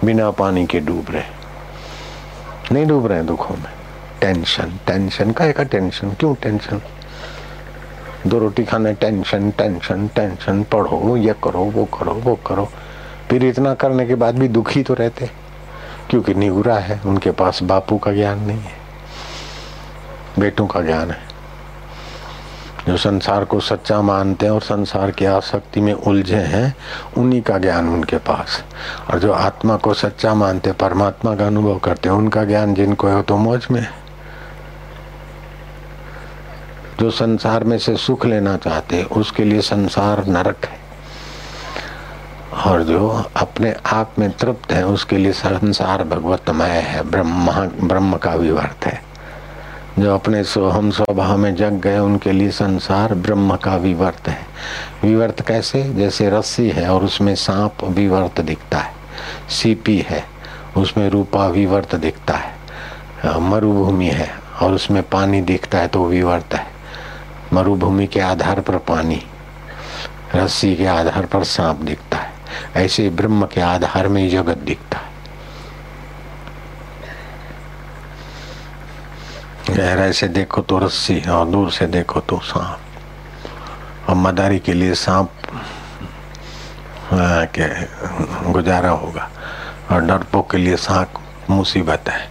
बिना 0.06 0.30
पानी 0.32 0.66
के 0.66 0.80
डूब 0.80 1.06
रहे 1.10 1.24
नहीं 2.72 2.86
डूब 2.86 3.08
रहे 3.08 3.24
दुखों 3.24 3.56
में। 3.56 3.72
टेंशन 4.22 4.80
टेंशन, 4.88 5.32
का 5.32 5.46
एक 5.46 5.60
टेंशन? 5.62 6.12
क्यों 6.14 6.34
टेंशन? 6.36 6.82
दो 8.28 8.40
रोटी 8.40 8.64
खाने, 8.64 8.94
टेंशन 8.94 9.50
टेंशन 9.52 10.08
टेंशन, 10.08 10.64
पढ़ो, 10.64 11.18
ये 11.18 11.34
करो, 11.44 11.64
वो 11.66 11.86
करो 11.86 12.14
वो 12.14 12.36
करो। 12.48 12.70
फिर 13.30 13.46
इतना 13.46 13.74
करने 13.74 14.06
के 14.06 14.16
बाद 14.16 14.40
भी 14.40 14.48
दुखी 14.48 14.84
तो 14.84 14.94
रहते 14.94 15.30
क्योंकि 16.10 16.34
निगुरा 16.34 16.78
है, 16.78 17.00
उनके 17.06 17.32
पास 17.32 17.64
बापू 17.64 17.98
का 17.98 18.12
ज्ञान 18.12 18.40
नहीं 18.40 18.60
है। 18.60 18.82
बेटों 20.40 20.68
का 20.68 20.82
ज्ञान 20.82 21.12
है। 21.12 21.34
जो 22.88 22.98
संसार 22.98 23.44
को 23.46 23.60
सच्चा 23.60 24.02
मानते 24.02 24.46
हैं 24.46 24.54
और 24.54 24.62
संसार 24.62 25.12
की 25.12 25.26
आसक्ति 25.26 25.82
में 25.82 25.94
उलझे 25.94 26.36
हैं, 26.36 26.76
उन्हीं 27.18 27.42
का 27.42 27.58
ज्ञान 27.58 27.90
उनके 27.90 28.18
पास 28.18 28.64
और 29.10 29.20
जो 29.20 29.32
आत्मा 29.34 29.78
को 29.78 29.94
सच्चा 29.94 30.34
मानते 30.34 30.72
परमात्मा 30.72 31.36
का 31.36 31.48
अनुभव 31.48 31.80
करते 31.80 32.10
हैं, 32.10 32.16
उनका 32.16 32.44
ज्ञान 32.44 32.74
जिनको 32.74 33.08
है 33.08 33.22
तो 33.22 33.38
मौज 33.38 33.68
में 33.72 33.88
जो 37.00 37.10
संसार 37.12 37.64
में 37.64 37.78
से 37.78 37.96
सुख 37.98 38.26
लेना 38.26 38.58
चाहते 38.58 39.04
उसके 39.04 39.44
लिए 39.44 39.62
संसार 39.62 40.26
नरक 40.28 40.66
है। 40.66 40.82
और 42.66 42.84
जो 42.84 43.10
अपने 43.36 43.76
आप 43.86 44.20
में 44.20 44.30
तृप्त 44.32 44.72
है, 44.72 44.86
उसके 44.86 45.18
लिए 45.18 45.32
संसार 45.32 46.04
भगवतमय 46.04 46.70
है, 46.70 47.02
ब्रह्म 47.04 47.52
ब्रह्म 47.88 48.18
का 48.18 48.34
विवर्त 48.36 48.86
है। 48.86 49.13
जो 50.00 50.14
अपने 50.14 50.44
सोहम 50.44 50.90
स्वभाव 50.92 51.38
में 51.38 51.56
जग 51.56 51.74
गए, 51.74 51.98
उनके 51.98 52.32
लिए 52.32 52.52
संसार 52.52 53.14
ब्रह्म 53.14 53.56
का 53.56 53.76
विवर्त 53.76 54.28
है। 54.28 54.46
विवर्त 55.04 55.42
कैसे? 55.48 55.84
जैसे 55.94 56.30
रस्सी 56.30 56.70
है 56.70 56.90
और 56.90 57.04
उसमें 57.04 57.36
सांप 57.36 57.84
विवर्त 57.84 58.42
दिखता 58.42 58.78
है। 58.78 58.94
सीपी 59.50 59.98
है, 60.10 60.24
उसमें 60.78 61.10
रूपा 61.10 61.48
विवर्त 61.48 61.96
दिखता 61.96 62.34
है। 62.34 63.40
मरुभूमि 63.42 64.08
है 64.08 64.30
और 64.62 64.74
उसमें 64.74 65.04
पानी 65.04 65.42
दिखता 65.42 65.78
है 65.78 65.88
तो 65.88 66.06
विवर्त 66.06 66.54
है। 66.54 66.68
मरुभूमि 67.54 68.08
के 68.08 68.20
आधार 68.22 68.60
पर 68.60 68.78
पानी, 68.78 69.22
रस्सी 70.36 70.76
के 70.76 70.86
आधार 70.88 71.26
पर 71.26 71.44
सांप 71.44 71.82
दिखता 71.82 72.18
है। 72.18 72.32
ऐसे 72.76 73.10
ब्रह्म 73.10 73.46
के 73.46 73.62
आधार 73.62 74.08
में 74.08 74.30
जगत 74.30 74.58
दिखता 74.58 74.98
है। 74.98 75.13
गहराई 79.70 80.14
से 80.14 80.28
देखो 80.28 80.62
तो 80.62 80.78
रस्सी 80.78 81.22
और 81.22 81.48
दूर 81.48 81.72
से 81.72 81.86
देखो 81.86 82.20
तो 82.20 82.40
सांप। 82.44 82.80
और 84.10 84.16
मदारी 84.16 84.60
के 84.60 84.74
लिए 84.74 84.94
सांप 84.94 85.30
के 87.14 87.68
गुजारा 88.52 88.90
होगा। 88.90 89.30
और 89.92 90.02
डरपोक 90.02 90.52
के 90.52 90.58
लिए 90.58 90.76
सांप 90.76 91.14
मुसीबत 91.50 92.04
है। 92.10 92.30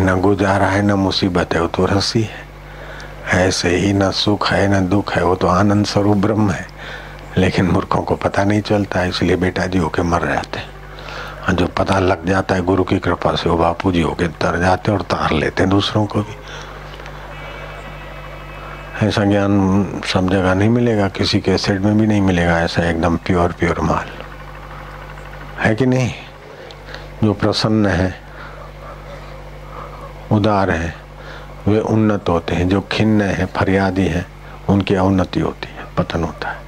न 0.00 0.20
गुजारा 0.20 0.66
है, 0.66 0.82
न 0.82 0.92
मुसीबत 0.92 1.54
है, 1.54 1.60
वो 1.60 1.66
तो 1.66 1.86
रस्सी 1.86 2.22
है। 2.22 2.52
ऐसे 3.48 3.76
ही 3.76 3.92
न 3.92 4.10
सुख 4.10 4.50
है, 4.50 4.80
न 4.80 4.88
दुख 4.88 5.14
है, 5.14 5.24
वो 5.24 5.34
तो 5.34 5.46
आनंद 5.46 5.86
स्वरूप 5.86 6.16
ब्रह्म 6.16 6.50
है। 6.50 6.66
लेकिन 7.38 7.64
मूर्खों 7.64 8.02
को 8.02 8.14
पता 8.14 8.44
नहीं 8.44 8.60
चलता, 8.60 9.04
इसलिए 9.04 9.36
बेटा 9.36 9.66
जी 9.66 9.78
होके 9.78 10.02
मर 10.02 10.28
जाते 10.28 10.58
हैं। 10.58 10.72
जो 11.56 11.66
पता 11.66 11.98
लग 11.98 12.26
जाता 12.26 12.54
है 12.54 12.62
गुरु 12.62 12.84
की 12.84 12.98
कृपा 12.98 13.34
से, 13.34 13.50
वो 13.50 13.56
बापू 13.56 13.92
जी 13.92 14.00
होके 14.00 14.28
तर 14.28 14.58
जाते 14.60 14.92
और 14.92 15.02
तार 15.02 15.32
लेते 15.32 15.62
हैं 15.62 15.70
दूसरों 15.70 16.06
को 16.06 16.22
भी। 16.22 16.36
ऐसा 19.02 19.24
ज्ञान 19.24 19.84
सब 20.06 20.30
जगह 20.30 20.54
नहीं 20.54 20.68
मिलेगा, 20.68 21.08
किसी 21.08 21.40
के 21.40 21.58
सेट 21.58 21.80
में 21.80 21.98
भी 21.98 22.06
नहीं 22.06 22.20
मिलेगा 22.20 22.60
ऐसा 22.60 22.90
एकदम 22.90 23.16
प्योर 23.16 23.52
प्योर 23.52 23.80
माल। 23.80 24.08
है 25.58 25.74
कि 25.74 25.86
नहीं? 25.86 26.14
जो 27.24 27.32
प्रसन्न 27.32 27.86
है, 27.86 28.20
उदार 30.32 30.70
है, 30.70 30.94
वे 31.68 31.80
उन्नत 31.80 32.24
होते 32.28 32.54
हैं। 32.54 32.68
जो 32.68 32.80
खिन्न 32.80 33.22
है, 33.22 33.46
फरियादी 33.46 34.06
है, 34.06 34.26
उनकी 34.68 34.94
अवनति 34.94 35.40
होती 35.40 35.68
है, 35.72 35.84
पतन 35.98 36.24
होता 36.24 36.48
है। 36.48 36.62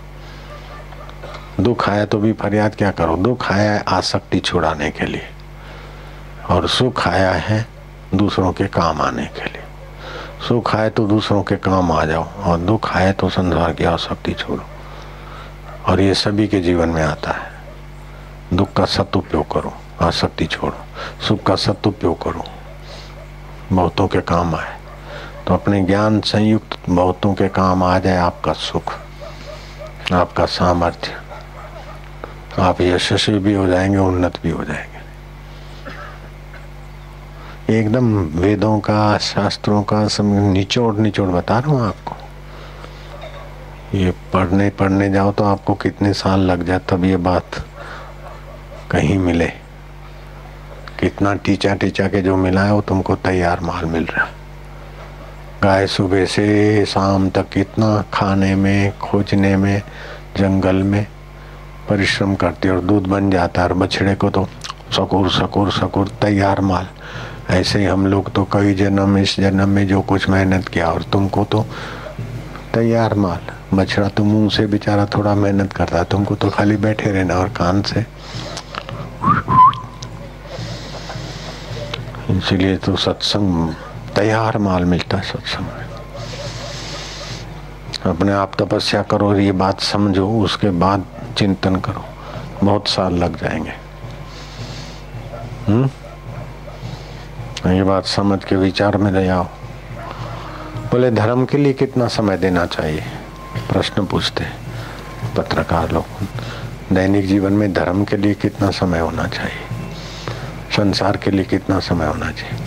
दुख 1.60 1.88
आया 1.88 2.04
तो 2.04 2.18
भी 2.18 2.32
फरियाद 2.32 2.74
क्या 2.74 2.90
करो? 2.90 3.16
दुख 3.16 3.52
आया 3.52 3.72
है 3.72 3.84
आसक्ति 3.88 4.38
छुड़ाने 4.40 4.90
के 4.90 5.06
लिए। 5.06 5.26
और 6.50 6.68
सुख 6.68 7.08
आया 7.08 7.32
है 7.32 7.66
दूसरों 8.14 8.52
के 8.52 8.66
काम 8.66 9.00
आने 9.00 9.26
के 9.26 9.44
लिए। 9.44 9.63
सुख 10.48 10.76
आए 10.76 10.90
तो 10.90 11.06
दूसरों 11.06 11.42
के 11.42 11.56
काम 11.56 11.92
आ 11.92 12.04
जाओ, 12.04 12.42
और 12.42 12.58
दुख 12.58 12.96
आए 12.96 13.12
तो 13.12 13.28
संसार 13.28 13.72
की 13.72 13.84
आसक्ति 13.84 14.32
छोड़ो। 14.32 14.64
और 15.86 16.00
ये 16.00 16.14
सभी 16.14 16.48
के 16.48 16.60
जीवन 16.60 16.88
में 16.88 17.02
आता 17.02 17.30
है। 17.30 17.52
दुख 18.54 18.72
का 18.72 18.84
सदुपयोग 18.84 19.52
करो, 19.52 19.72
आसक्ति 20.02 20.46
छोड़ो, 20.46 20.76
सुख 21.28 21.42
का 21.42 21.56
सदुपयोग 21.56 22.22
करो। 22.22 22.44
बहुतों 23.72 24.08
के 24.08 24.20
काम 24.20 24.54
आए 24.54 24.76
तो 25.46 25.54
अपने 25.54 25.82
ज्ञान 25.82 26.20
संयुक्त 26.20 26.78
बहुतों 26.88 27.34
के 27.34 27.48
काम 27.48 27.82
आ 27.82 27.98
जाए 27.98 28.16
आपका 28.16 28.52
सुख, 28.52 28.94
आपका 30.12 30.46
सामर्थ्य। 30.46 31.12
आप 32.62 32.80
यशस्वी 32.80 33.38
भी 33.38 33.54
हो 33.54 33.66
जाएँगे, 33.66 33.98
उन्नत 33.98 34.38
भी 34.42 34.50
हो 34.50 34.64
जाएँगे। 34.64 34.93
एकदम 37.70 38.16
वेदों 38.40 38.78
का, 38.80 39.16
शास्त्रों 39.18 39.82
का, 39.82 40.06
सब 40.08 40.24
निचोड़ 40.52 40.94
निचोड़ 40.96 41.28
बता 41.28 41.58
रहा 41.58 41.70
हूँ 41.70 41.86
आपको। 41.86 42.16
ये 43.98 44.10
पढ़ने 44.32 44.68
पढ़ने 44.70 45.08
जाओ 45.10 45.32
तो 45.32 45.44
आपको 45.44 45.74
कितने 45.74 46.12
साल 46.12 46.40
लग 46.40 46.62
जाए 46.62 46.80
तब 46.88 47.04
ये 47.04 47.16
बात 47.16 47.64
कहीं 48.90 49.18
मिले। 49.18 49.46
कितना 51.00 51.34
टीचा 51.34 51.74
टीचा 51.74 52.08
के 52.08 52.22
जो 52.22 52.36
मिला 52.36 52.62
है 52.62 52.72
वो 52.72 52.80
तुमको 52.80 53.14
तैयार 53.16 53.60
माल 53.60 53.84
मिल 53.84 54.04
रहा 54.04 54.24
है। 54.24 54.32
गाय 55.62 55.86
सुबह 55.86 56.24
से 56.26 56.84
शाम 56.86 57.28
तक 57.30 57.48
कितना 57.48 58.04
खाने 58.14 58.54
में, 58.54 58.98
खोजने 58.98 59.56
में, 59.56 59.82
जंगल 60.36 60.82
में 60.82 61.06
परिश्रम 61.88 62.34
करती 62.34 62.68
और 62.68 62.80
दूध 62.80 63.06
बन 63.06 63.30
जाता 63.30 63.62
है 63.62 63.68
और 63.68 63.74
बछड़े 63.74 64.14
को 64.14 64.30
तो 64.30 64.46
सकुर 64.92 65.30
सकुर 65.30 65.70
सकुर 65.72 66.08
तैयार 66.22 66.60
माल। 66.60 66.88
ऐसे 67.50 67.78
ही 67.78 67.84
हम 67.84 68.06
लोग 68.06 68.32
तो 68.32 68.44
कई 68.44 68.74
जन्म, 68.74 69.18
इस 69.18 69.40
जन्म 69.40 69.68
में 69.68 69.86
जो 69.86 70.00
कुछ 70.00 70.28
मेहनत 70.28 70.68
किया 70.68 70.90
और 70.90 71.02
तुमको 71.02 71.44
तो 71.44 71.66
तैयार 72.74 73.14
माल। 73.14 73.76
बछड़ा 73.76 74.08
तो 74.08 74.24
मुँह 74.24 74.50
से 74.50 74.66
बेचारा 74.66 75.06
थोड़ा 75.06 75.34
मेहनत 75.34 75.72
करता 75.72 76.02
तुमको 76.04 76.34
तो 76.34 76.50
खाली 76.50 76.76
बैठे 76.76 77.10
रहना 77.10 77.34
और 77.34 77.48
कान 77.48 77.82
से। 77.82 78.06
इसलिए 82.30 82.76
तो 82.76 82.96
सत्संग, 82.96 83.74
तैयार 84.14 84.58
माल 84.58 84.84
मिलता 84.84 85.16
है 85.16 85.22
सत्संग 85.22 85.66
में। 85.66 85.84
अपने 88.14 88.32
आप 88.32 88.52
तपस्या 88.62 89.02
करो, 89.02 89.34
ये 89.36 89.52
बात 89.52 89.80
समझो, 89.80 90.28
उसके 90.28 90.70
बाद 90.70 91.04
चिंतन 91.38 91.76
करो। 91.76 92.04
बहुत 92.64 92.88
साल 92.88 93.14
लग 93.14 93.40
जाएँगे। 93.40 93.72
हम्म? 95.68 95.90
ये 97.70 97.82
बात 97.82 98.06
समझ 98.06 98.44
के 98.44 98.56
विचार 98.56 98.96
में 98.96 99.12
ले 99.12 99.28
आओ। 99.28 99.44
बोले 100.90 101.10
धर्म 101.10 101.44
के 101.44 101.58
लिए 101.58 101.72
कितना 101.72 102.08
समय 102.08 102.36
देना 102.36 102.66
चाहिए? 102.66 103.00
प्रश्न 103.72 104.06
पूछते 104.06 104.44
पत्रकार 105.36 105.90
लोग। 105.90 106.04
दैनिक 106.94 107.28
जीवन 107.28 107.52
में 107.52 107.72
धर्म 107.72 108.04
के 108.04 108.16
लिए 108.16 108.34
कितना 108.34 108.70
समय 108.70 108.98
होना 108.98 109.26
चाहिए? 109.26 109.58
संसार 110.76 111.16
के 111.16 111.30
लिए 111.30 111.44
कितना 111.44 111.80
समय 111.80 112.06
होना 112.06 112.32
चाहिए? 112.32 112.60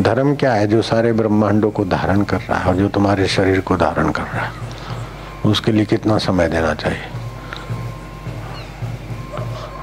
धर्म 0.00 0.34
क्या 0.34 0.54
है 0.54 0.66
जो 0.66 0.82
सारे 0.82 1.12
ब्रह्मांडों 1.12 1.70
को 1.70 1.84
धारण 1.84 2.22
कर 2.22 2.40
रहा 2.40 2.58
है 2.58 2.64
और 2.64 2.76
जो 2.76 2.88
तुम्हारे 2.88 3.26
शरीर 3.26 3.60
को 3.60 3.76
धारण 3.76 4.10
कर 4.10 4.22
रहा 4.22 4.44
है? 4.44 4.52
उसके 5.46 5.72
लिए 5.72 5.84
कितना 5.84 6.18
समय 6.18 6.48
देना 6.48 6.74
चाहिए? 6.74 7.02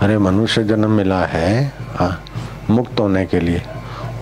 अरे 0.01 0.17
मनुष्य 0.17 0.63
जन्म 0.63 0.91
मिला 0.91 1.25
है 1.25 1.65
आ, 1.65 2.03
हाँ, 2.03 2.23
मुक्त 2.69 2.99
होने 2.99 3.25
के 3.25 3.39
लिए। 3.39 3.61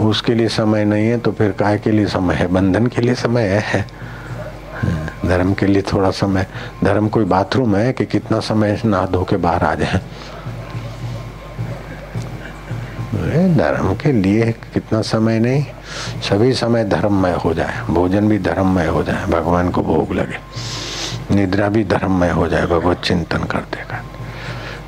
उसके 0.01 0.33
लिए 0.33 0.47
समय 0.47 0.86
नहीं 0.86 1.07
है 1.07 1.17
तो 1.17 1.31
फिर 1.31 1.51
काय 1.51 1.77
के 1.77 1.91
लिए 1.91 2.05
समय 2.05 2.36
है? 2.36 2.47
बंधन 2.47 2.88
के 2.88 3.01
लिए 3.01 3.15
समय 3.15 3.43
है। 3.43 3.86
धर्म 5.25 5.53
के 5.53 5.65
लिए 5.65 5.81
थोड़ा 5.81 6.12
समय। 6.12 6.47
धर्म 6.83 7.07
कोई 7.07 7.25
बाथरूम 7.25 7.75
है 7.75 7.93
कि 7.93 8.05
कितना 8.05 8.39
समय 8.39 8.81
नहा 8.86 9.05
धो 9.05 9.23
के 9.23 9.38
बाहर 9.38 9.63
आ 9.63 9.75
जाए? 9.75 10.01
धर्म 13.55 13.95
के 13.95 14.12
लिए 14.12 14.51
कितना 14.73 15.01
समय 15.01 15.39
नहीं। 15.39 15.65
सभी 16.29 16.53
समय 16.53 16.86
धर्ममय 16.86 17.31
हो 17.31 17.53
जाए। 17.53 17.81
भोजन 17.89 18.27
भी 18.27 18.39
धर्ममय 18.39 18.88
हो 18.88 19.03
जाए। 19.03 19.25
भगवान 19.25 19.69
को 19.69 19.81
भोग 19.81 20.13
लगे। 20.13 20.38
निद्रा 21.36 21.69
भी 21.69 21.83
धर्ममय 21.83 22.29
हो 22.29 22.47
जाए। 22.47 22.65
भगवत 22.65 22.97
चिंतन 22.97 23.43
करते 23.43 23.77
कर 23.77 24.01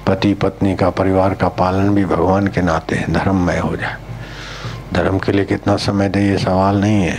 पति 0.08 0.34
पत्नी 0.34 0.76
का, 0.76 0.90
परिवार 0.90 1.34
का 1.34 1.48
पालन 1.48 1.96
भी 1.96 2.06
भगवान 2.06 2.48
के 2.48 2.62
नाते 2.62 3.06
धर्ममय 3.10 3.58
हो 3.58 3.76
जाए। 3.76 3.96
धर्म 4.94 5.20
के 5.20 5.32
लिए 5.32 5.46
कितना 5.46 5.76
समय 5.78 6.10
दे, 6.10 6.22
ये 6.22 6.38
सवाल 6.38 6.80
नहीं 6.82 7.04
है। 7.04 7.18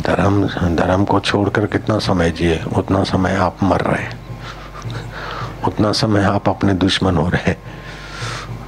धर्म 0.00 0.46
धर्म 0.76 1.04
को 1.04 1.20
छोड़कर 1.20 1.66
कितना 1.66 1.98
समय 1.98 2.30
जिए, 2.30 2.60
उतना 2.76 3.02
समय 3.04 3.36
आप 3.36 3.62
मर 3.62 3.80
रहे 3.80 4.20
उतना 5.66 5.92
समय 5.92 6.24
आप 6.24 6.48
अपने 6.48 6.74
दुश्मन 6.74 7.16
हो 7.16 7.28
रहे 7.28 7.54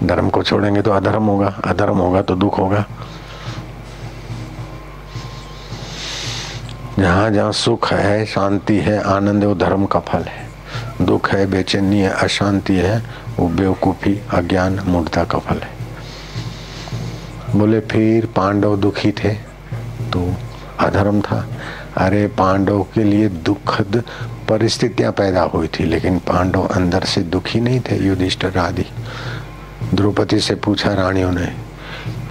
धर्म 0.04 0.28
को 0.30 0.42
छोड़ेंगे 0.42 0.82
तो 0.82 0.90
अधर्म 0.90 1.24
होगा 1.24 1.48
अधर्म 1.64 1.98
होगा 1.98 2.22
तो 2.22 2.34
दुख 2.34 2.58
होगा। 2.58 2.84
जहाँ 6.98 7.30
जहाँ 7.30 7.52
सुख 7.52 7.92
है, 7.92 8.24
शांति 8.26 8.78
है, 8.78 9.00
आनंद 9.02 9.42
है, 9.42 9.48
वो 9.48 9.54
धर्म 9.54 9.86
का 9.86 10.00
फल 10.00 10.22
है। 10.22 11.06
दुख 11.06 11.30
है, 11.30 11.46
बेचैनी 11.46 12.00
है, 12.00 12.10
अशांति 12.10 12.74
है, 12.74 13.02
वो 13.38 13.48
बेवकूफ़ी, 13.48 14.20
अज्ञान, 14.32 14.80
मूर्ता 14.86 15.24
का 15.24 15.38
फल 15.38 15.58
है। 15.58 15.83
बोले, 17.54 17.80
फिर 17.80 18.26
पांडव 18.26 18.76
दुखी 18.76 19.12
थे 19.12 19.34
तो 20.12 20.34
अधर्म 20.80 21.20
था। 21.20 21.48
अरे, 21.96 22.26
पांडव 22.26 22.82
के 22.82 23.04
लिए 23.04 23.28
दुखद 23.28 24.02
परिस्थितियाँ 24.48 25.12
पैदा 25.12 25.42
हुई 25.42 25.66
थी, 25.66 25.84
लेकिन 25.84 26.18
पांडव 26.18 26.62
अंदर 26.62 27.04
से 27.04 27.20
दुखी 27.20 27.60
नहीं 27.60 27.80
थे, 27.80 28.04
युधिष्ठर 28.04 28.58
आदि 28.58 28.86
द्रौपदी 29.94 30.40
से 30.40 30.54
पूछा 30.54 30.94
रानियों 30.94 31.32
ने 31.32 31.46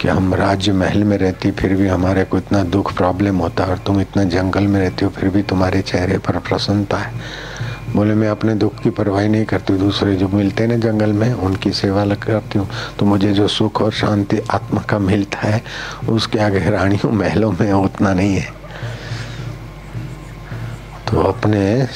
कि, 0.01 0.07
हम 0.07 0.33
राज्य 0.33 0.71
महल 0.71 1.03
में 1.03 1.17
रहती, 1.17 1.51
फिर 1.51 1.73
भी 1.73 1.87
हमारे 1.87 2.23
को 2.23 2.37
इतना 2.37 2.63
दुख 2.63 2.93
प्रॉब्लम 2.93 3.37
होता, 3.37 3.63
और 3.63 3.77
तुम 3.77 4.01
इतना 4.01 4.23
जंगल 4.23 4.63
में 4.63 4.79
रहती 4.79 5.05
हो, 5.05 5.11
फिर 5.11 5.29
भी 5.29 5.43
तुम्हारे 5.43 5.81
चेहरे 5.81 6.17
पर 6.17 6.37
प्रसन्नता 6.39 6.97
है। 6.97 7.13
बोले, 7.95 8.13
मैं 8.13 8.29
अपने 8.29 8.55
दुख 8.55 8.79
की 8.79 8.89
परवाही 8.89 9.27
नहीं 9.27 9.45
करती, 9.45 9.73
दूसरे 9.73 10.15
जो 10.15 10.27
मिलते 10.27 10.67
ना 10.67 10.75
जंगल 10.75 11.13
में, 11.13 11.33
उनकी 11.33 11.71
सेवा 11.71 12.05
करती 12.05 12.59
हूँ। 12.59 12.69
तो 12.99 13.05
मुझे 13.05 13.33
जो 13.33 13.47
सुख 13.47 13.81
और 13.81 13.91
शांति 13.91 14.39
आत्मा 14.51 14.81
का 14.81 14.99
मिलता 14.99 15.39
है, 15.39 15.63
उसके 16.09 16.39
आगे 16.39 16.59
रानियों 16.59 17.11
महलों 17.11 17.51
में 17.51 17.73
उतना 17.73 18.13
नहीं 18.13 18.35
है। 18.35 18.53
तो 21.11 21.21
अपने 21.21 21.87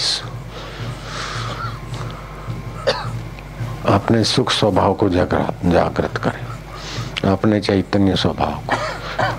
अपने 3.85 4.23
सुख 4.23 4.51
स्वभाव 4.51 4.93
को 4.93 5.09
जागृत 5.09 5.71
जागृत 5.71 6.17
करें। 6.17 6.47
अपने 7.31 7.61
चैतन्य 7.61 8.15
स्वभाव 8.15 8.51
को। 8.51 8.73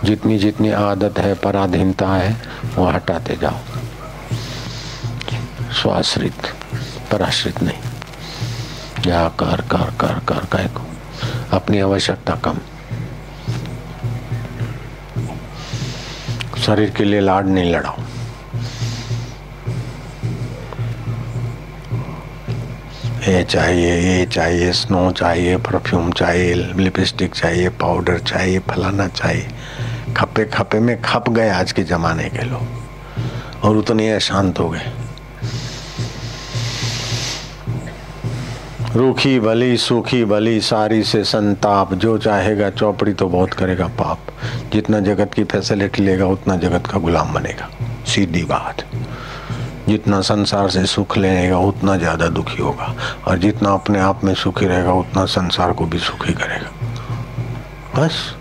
जितनी 0.04 0.38
जितनी 0.38 0.70
आदत 0.70 1.18
है, 1.18 1.34
पराधीनता 1.34 2.08
है, 2.08 2.36
वो 2.76 2.86
हटाते 2.86 3.36
जाओ। 3.36 3.67
स्वाश्रित, 5.72 6.34
पराश्रित 7.12 7.62
नहीं। 7.62 7.78
या 9.06 9.28
कर 9.28 9.60
कर 9.60 9.90
कर 10.00 10.18
कर 10.18 10.44
कह 10.44 10.66
को 10.66 10.86
अपनी 11.56 11.80
आवश्यकता 11.80 12.34
कम। 12.34 12.58
शरीर 16.62 16.90
के 16.90 17.04
लिए 17.04 17.20
लाड 17.20 17.46
नहीं 17.46 17.72
लड़ाओ। 17.72 17.96
ये 23.28 23.44
चाहिए 23.44 24.18
ये 24.18 24.26
चाहिए 24.26 24.72
स्नो 24.72 25.10
चाहिए 25.10 25.56
परफ्यूम 25.56 26.12
चाहिए 26.12 26.54
लिपस्टिक 26.54 27.34
चाहिए 27.34 27.68
पाउडर 27.68 28.18
चाहिए, 28.18 28.58
फलाना 28.58 29.08
चाहिए। 29.08 29.48
खपे 30.16 30.44
खपे 30.44 30.80
में 30.80 31.02
खप 31.02 31.30
गए 31.30 31.48
आज 31.48 31.72
के 31.72 31.82
जमाने 31.82 32.28
के 32.28 32.42
लोग। 32.42 32.88
और 33.62 33.76
उतने 33.76 34.12
अशांत 34.12 34.58
हो 34.58 34.70
गए। 34.70 34.97
रूखी 38.96 39.40
भली, 39.40 39.76
सूखी 39.76 40.24
भली, 40.24 40.60
सारी 40.60 41.02
से 41.02 41.24
संताप, 41.24 41.94
जो 41.94 42.18
चाहेगा, 42.18 42.70
चौपड़ी 42.70 43.12
तो 43.12 43.28
बहुत 43.28 43.52
करेगा 43.52 43.86
पाप। 43.86 44.18
जितना 44.72 45.00
जगत 45.00 45.34
की 45.34 45.44
फैसिलिटी 45.44 46.02
लेगा, 46.02 46.26
उतना 46.26 46.56
जगत 46.56 46.86
का 46.86 46.98
गुलाम 46.98 47.32
बनेगा। 47.32 47.70
सीधी 48.06 48.42
बात। 48.44 48.84
जितना 49.88 50.20
संसार 50.20 50.68
से 50.68 50.86
सुख 50.86 51.16
लेगा, 51.18 51.58
उतना 51.58 51.96
ज़्यादा 51.96 52.28
दुखी 52.28 52.62
होगा। 52.62 52.94
और 53.26 53.38
जितना 53.38 53.70
अपने 53.70 53.98
आप 53.98 54.24
में 54.24 54.34
सुखी 54.34 54.66
रहेगा, 54.66 54.92
उतना 54.92 55.24
संसार 55.24 55.72
को 55.72 55.86
भी 55.86 55.98
सुखी 55.98 56.32
करेगा। 56.32 56.70
बस। 57.96 58.34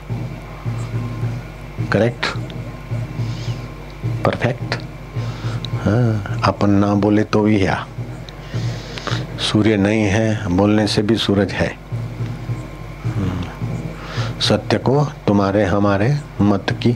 करेक्ट। 1.91 2.25
परफेक्ट। 4.25 4.75
हाँ 5.73 6.41
अपन 6.43 6.69
ना 6.69 6.93
बोले 6.95 7.23
तो 7.23 7.41
भी 7.41 7.59
है। 7.59 7.96
सूर्य 9.39 9.77
नहीं 9.77 10.03
है, 10.03 10.47
बोलने 10.47 10.87
से 10.87 11.01
भी 11.01 11.15
सूरज 11.17 11.51
है। 11.51 11.77
सत्य 14.41 14.77
को 14.77 15.05
तुम्हारे, 15.27 15.65
हमारे 15.65 16.17
मत 16.41 16.65
की 16.71 16.91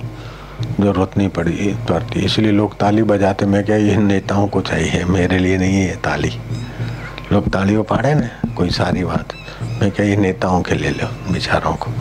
ज़रूरत 0.79 1.11
नहीं 1.17 1.29
पड़ी 1.29 1.75
पड़ती 1.89 2.19
इसलिए 2.19 2.51
लोग 2.51 2.77
ताली 2.77 3.03
बजाते, 3.03 3.45
मैं 3.45 3.65
क्या 3.65 3.75
ये 3.75 3.95
नेताओं 3.95 4.47
को 4.47 4.61
चाहिए? 4.61 5.03
मेरे 5.05 5.39
लिए 5.39 5.57
नहीं 5.57 5.75
है 5.75 5.95
ताली। 5.95 6.31
लोग 7.31 7.49
तालियों 7.49 7.83
पाड़े 7.83 8.13
ना, 8.13 8.53
कोई 8.57 8.69
सारी 8.69 9.03
बात। 9.03 9.33
मैं 9.81 9.91
क्या 9.91 10.05
ये 10.05 10.15
नेताओं 10.15 10.61
के 10.61 10.75
ले 10.75 10.89
लो, 10.89 11.33
बेचारों 11.33 11.75
को। 11.75 11.91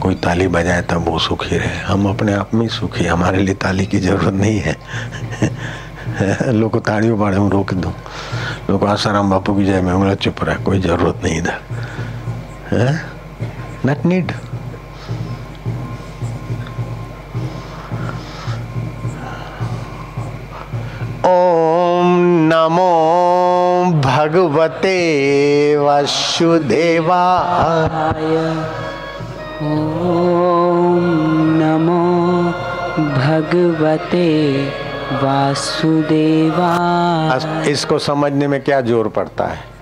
कोई 0.00 0.14
ताली 0.14 0.48
बजाए 0.48 0.82
तब 0.82 1.08
वो 1.08 1.18
सुखी 1.18 1.56
रहे। 1.56 1.78
हम 1.78 2.08
अपने 2.08 2.32
आप 2.32 2.54
में 2.54 2.68
सुखी 2.68 3.04
हमारे 3.04 3.38
लिए 3.38 3.54
ताली 3.54 3.86
की 3.86 3.98
ज़रूरत 3.98 4.34
नहीं 4.34 4.60
है। 4.60 4.76
लोग 6.52 6.70
को 6.72 6.80
तालियों 6.80 7.18
पाड़े 7.18 7.36
हूँ 7.36 7.50
रोक 7.50 7.74
दूँ। 7.74 7.92
लोग 8.70 8.84
आसाराम 8.88 9.30
बापू 9.30 9.54
की 9.54 9.64
जय 9.64 9.80
में 9.82 9.98
बोला 9.98 10.14
चुप 10.24 10.42
रहा 10.44 10.56
कोई 10.64 10.78
ज़रूरत 10.80 11.20
नहीं 11.24 11.38
इधर। 11.38 11.58
नट 13.86 14.04
नीड 14.06 14.32
ओम 21.26 22.08
नमो 22.52 22.94
भगवते 24.04 24.96
वसुदेवाय। 25.76 27.12
ओम 29.64 31.04
नमो 31.60 32.02
भगवते 33.18 34.26
वासुदेवा। 35.12 36.74
इसको 37.66 37.98
समझने 37.98 38.48
में 38.48 38.62
क्या 38.62 38.80
ज़ोर 38.80 39.08
पड़ता 39.08 39.44
है? 39.44 39.74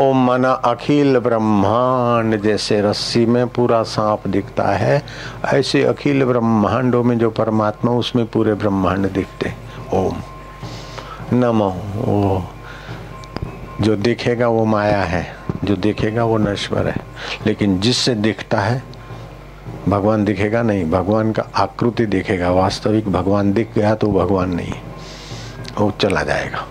ओम 0.00 0.26
मना 0.26 0.52
अखिल 0.52 1.18
ब्रह्मांड 1.18 2.42
जैसे 2.42 2.80
रस्सी 2.80 3.26
में 3.26 3.48
पूरा 3.48 3.82
सांप 3.82 4.26
दिखता 4.26 4.64
है। 4.64 5.02
ऐसे 5.44 5.84
अखिल 5.84 6.24
ब्रह्मांडों 6.24 7.04
में 7.04 7.18
जो 7.18 7.30
परमात्मा, 7.30 7.92
उसमें 7.92 8.26
पूरे 8.26 8.54
ब्रह्मांड 8.54 9.12
दिखते 9.12 9.52
ओम। 9.94 10.16
नमो। 11.32 11.76
ओ। 12.08 12.40
जो 13.80 13.96
दिखेगा 13.96 14.48
वो 14.48 14.64
माया 14.64 15.02
है, 15.02 15.36
जो 15.64 15.76
दिखेगा 15.76 16.24
वो 16.24 16.38
नश्वर 16.38 16.88
है। 16.88 16.96
लेकिन 17.46 17.80
जिससे 17.80 18.14
दिखता 18.14 18.60
है 18.60 18.82
भगवान 19.88 20.24
दिखेगा 20.24 20.62
नहीं, 20.62 20.90
भगवान 20.90 21.32
का 21.32 21.42
आकृति 21.56 22.06
दिखेगा। 22.06 22.50
वास्तविक 22.50 23.08
भगवान 23.08 23.52
दिख 23.52 23.70
गया 23.74 23.94
तो 23.94 24.06
भगवान 24.06 24.54
नहीं। 24.54 24.72
वो 25.78 25.90
चला 25.90 26.22
जाएगा। 26.22 26.66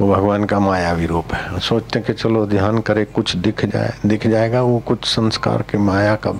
वो 0.00 0.14
भगवान 0.14 0.44
का 0.44 0.60
मायावी 0.60 1.06
रूप 1.06 1.34
है। 1.34 1.60
सोचते 1.60 2.00
कि 2.00 2.12
चलो 2.12 2.46
ध्यान 2.46 2.78
करे, 2.78 3.04
कुछ 3.04 3.36
दिख 3.36 3.64
जाए, 3.64 3.94
दिख 4.06 4.26
जाएगा, 4.26 4.62
वो 4.62 4.78
कुछ 4.78 5.04
संस्कार 5.04 5.62
के 5.62 5.78
माया 5.78 6.16
का 6.16 6.30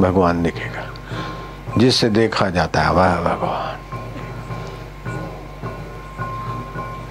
भगवान 0.00 0.42
दिखेगा। 0.42 0.90
जिससे 1.78 2.08
देखा 2.08 2.50
जाता 2.50 2.82
है, 2.82 2.92
वह 2.92 3.16
भगवान। 3.16 3.76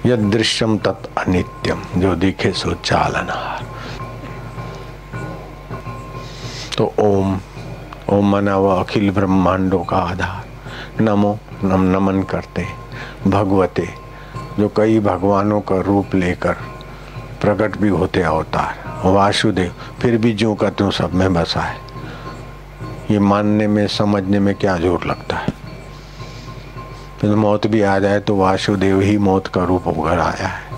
यद 0.06 0.18
दृश्यम 0.18 0.78
तत् 0.78 1.18
अनित्यम, 1.18 1.82
जो 1.96 2.14
दिखे 2.14 2.52
सो 2.52 2.72
चालनहार 2.74 3.66
तो 6.78 6.94
ओम 6.98 7.40
ओम 8.12 8.30
मना 8.30 8.56
व 8.58 8.68
अखिल 8.68 9.10
ब्रह्मांडों 9.10 9.82
का 9.84 9.96
आधार। 9.96 11.02
नमो 11.02 11.38
नम 11.64 11.82
नमन 11.86 12.22
करते 12.22 12.64
भगवते, 13.26 13.88
जो 14.58 14.68
कई 14.68 14.98
भगवानों 15.00 15.60
का 15.60 15.80
रूप 15.80 16.14
लेकर 16.14 16.56
प्रकट 17.40 17.76
भी 17.76 17.88
होते 17.88 18.22
अवतार। 18.22 18.78
वासुदेव, 19.04 19.72
फिर 20.00 20.16
भी 20.16 20.32
जो 20.32 20.54
का 20.54 20.70
त्यों 20.70 20.90
सब 20.90 21.14
में 21.14 21.32
बसा 21.34 21.60
है। 21.60 21.78
ये 23.10 23.18
मानने 23.18 23.66
में, 23.66 23.86
समझने 23.86 24.40
में 24.40 24.54
क्या 24.54 24.76
ज़ोर 24.76 25.06
लगता 25.06 25.36
है? 25.36 25.52
फिर 27.20 27.34
मौत 27.34 27.66
भी 27.66 27.82
आ 27.82 27.98
जाए 27.98 28.20
तो 28.20 28.36
वासुदेव 28.36 29.00
ही 29.00 29.16
मौत 29.18 29.46
का 29.46 29.64
रूप 29.64 29.86
उभर 29.88 30.18
आया 30.18 30.48
है। 30.48 30.68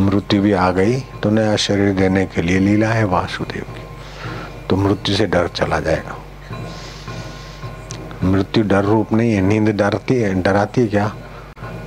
मृत्यु 0.00 0.42
भी 0.42 0.52
आ 0.52 0.70
गई 0.70 1.00
तो 1.22 1.30
नया 1.30 1.56
शरीर 1.56 1.94
देने 1.94 2.26
के 2.26 2.42
लिए 2.42 2.58
लीला 2.58 2.88
है 2.88 3.04
वासुदेव 3.04 3.64
तो 4.70 4.76
मृत्यु 4.76 5.16
से 5.16 5.26
डर 5.26 5.48
चला 5.48 5.80
जाएगा। 5.80 6.16
मृत्यु 8.24 8.64
डर 8.64 8.84
रूप 8.84 9.12
नहीं 9.12 9.32
है, 9.32 9.40
नींद 9.40 9.68
डरती 9.68 10.14
है, 10.14 10.42
डराती 10.42 10.80
है 10.80 10.86
क्या? 10.86 11.12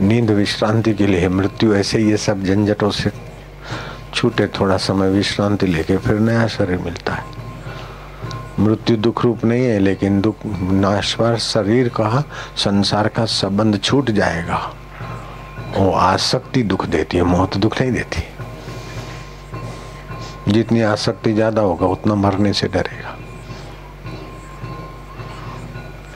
नींद 0.01 0.31
विश्रांति 0.31 0.93
के 0.93 1.07
लिए 1.07 1.29
मृत्यु 1.29 1.75
ऐसे 1.75 1.97
ही 1.97 2.09
ये 2.09 2.17
सब 2.17 2.43
झंझटों 2.43 2.91
से 2.91 3.11
छूटे 4.13 4.47
थोड़ा 4.47 4.77
समय 4.77 5.09
विश्रांति 5.09 5.67
लेके 5.67 5.97
फिर 5.97 6.19
नया 6.19 6.47
शरीर 6.47 6.77
मिलता 6.77 7.13
है। 7.13 7.23
मृत्यु 8.59 8.97
दुख 8.97 9.23
रूप 9.23 9.45
नहीं 9.45 9.65
है, 9.65 9.79
लेकिन 9.79 10.21
दुख, 10.21 10.35
नाश्वर 10.61 11.37
शरीर 11.37 11.87
का, 11.87 12.23
संसार 12.57 13.07
का 13.07 13.25
संबंध 13.25 13.81
छूट 13.81 14.11
जाएगा। 14.11 14.73
वो 15.77 15.91
आसक्ति 15.91 16.63
दुख 16.63 16.85
देती 16.85 17.17
है, 17.17 17.23
मौत 17.23 17.57
दुख 17.57 17.81
नहीं 17.81 17.91
देती। 17.91 18.23
जितनी 20.47 20.81
आसक्ति 20.81 21.33
ज़्यादा 21.33 21.61
होगा, 21.61 21.85
उतना 21.85 22.15
मरने 22.15 22.53
से 22.53 22.67
डरेगा। 22.67 23.17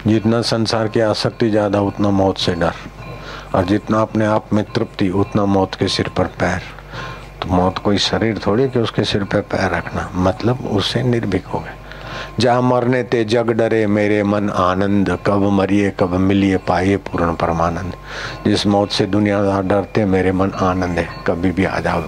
जितना 0.07 0.41
संसार 0.41 0.88
की 0.88 0.99
आसक्ति 0.99 1.49
ज़्यादा, 1.49 1.81
उतना 1.81 2.09
मौत 2.09 2.38
से 2.38 2.53
डर। 2.53 2.73
और 3.55 3.65
जितना 3.65 4.01
अपने 4.01 4.25
आप 4.25 4.53
में 4.53 4.63
तृप्ति, 4.63 5.09
उतना 5.09 5.45
मौत 5.45 5.75
के 5.75 5.88
सिर 5.88 6.09
पर 6.09 6.25
पैर। 6.25 6.61
तो 7.41 7.49
मौत 7.49 7.77
कोई 7.77 7.97
शरीर 7.97 8.39
थोड़ी 8.45 8.69
कि 8.69 8.79
उसके 8.79 9.03
सिर 9.03 9.23
पर 9.23 9.41
पैर 9.41 9.71
रखना? 9.71 10.09
मतलब 10.15 10.65
उससे 10.67 11.03
निर्भीक 11.03 11.45
हो 11.45 11.59
गए। 11.59 11.73
जा 12.39 12.61
मरने 12.61 13.03
ते 13.03 13.23
जग 13.25 13.49
डरे, 13.49 13.88
मेरे 13.88 14.23
मन 14.23 14.49
आनंद। 14.49 15.17
कब 15.25 15.43
मरिए, 15.51 15.93
कब 15.99 16.13
मिलिए, 16.13 16.57
पाइए 16.57 16.97
पूर्ण 16.97 17.35
परमानंद। 17.35 17.93
जिस 18.45 18.65
मौत 18.67 18.91
से 18.91 19.05
दुनिया 19.05 19.61
डरते, 19.61 20.05
मेरे 20.05 20.31
मन 20.31 20.51
आनंद 20.51 20.99
है। 20.99 21.07
कभी 21.27 21.51
भी 21.51 21.65
आ 21.65 21.79
जाओ। 21.79 22.03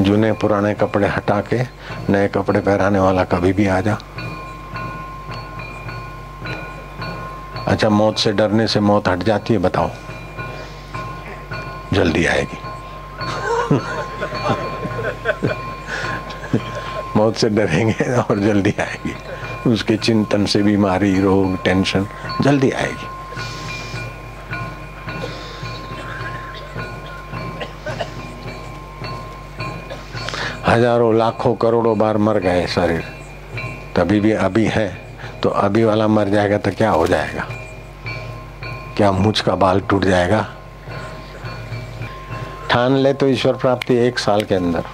जूने 0.00 0.32
पुराने 0.32 0.74
कपड़े 0.74 1.08
हटा 1.08 1.40
के, 1.40 1.60
नए 2.12 2.28
कपड़े 2.28 2.60
पहराने 2.60 2.98
वाला 2.98 3.24
कभी 3.24 3.52
भी 3.52 3.66
आ 3.66 3.80
जा। 3.80 3.98
अच्छा 7.66 7.88
मौत 7.88 8.18
से 8.18 8.32
डरने 8.32 8.68
से 8.68 8.80
मौत 8.80 9.08
हट 9.08 9.18
जाती 9.18 9.54
है, 9.54 9.58
बताओ। 9.58 9.90
जल्दी 11.92 12.26
आएगी। 12.26 12.58
मौत 17.16 17.36
से 17.36 17.48
डरेंगे 17.48 18.16
और 18.16 18.38
जल्दी 18.38 18.74
आएगी। 18.80 19.14
उसके 19.70 19.96
चिंतन 19.96 20.46
से 20.46 20.62
बीमारी, 20.62 21.20
रोग, 21.20 21.64
टेंशन, 21.64 22.06
जल्दी 22.40 22.70
आएगी। 22.70 23.09
हज़ारों, 30.70 31.14
लाखों, 31.14 31.54
करोड़ों 31.54 31.96
बार 31.98 32.16
मर 32.18 32.38
गए 32.38 32.66
शरीर। 32.66 33.04
तभी 33.96 34.20
भी 34.20 34.32
अभी 34.32 34.64
है 34.66 34.88
तो 35.42 35.48
अभी 35.48 35.84
वाला 35.84 36.06
मर 36.08 36.28
जाएगा 36.28 36.58
तो 36.58 36.70
क्या 36.70 36.90
हो 36.90 37.06
जाएगा? 37.06 37.46
क्या 38.96 39.10
मुझ 39.12 39.40
का 39.40 39.54
बाल 39.54 39.80
टूट 39.80 40.04
जाएगा? 40.04 40.46
ठान 42.70 42.96
ले 42.96 43.12
तो 43.12 43.28
ईश्वर 43.28 43.56
प्राप्ति 43.56 43.96
एक 43.96 44.18
साल 44.18 44.42
के 44.42 44.54
अंदर। 44.54 44.84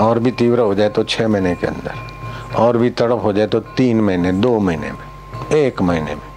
और 0.00 0.18
भी 0.18 0.30
तीव्र 0.32 0.60
हो 0.60 0.74
जाए 0.74 0.88
तो 0.88 1.04
छह 1.04 1.28
महीने 1.28 1.54
के 1.54 1.66
अंदर। 1.66 2.56
और 2.56 2.76
भी 2.76 2.90
तड़प 2.92 3.20
हो 3.24 3.32
जाए 3.32 3.46
तो 3.46 3.60
तीन 3.60 4.00
महीने, 4.00 4.32
दो 4.32 4.58
महीने 4.58 4.92
में, 4.92 5.50
एक 5.54 5.82
महीने 5.82 6.14
में। 6.14 6.30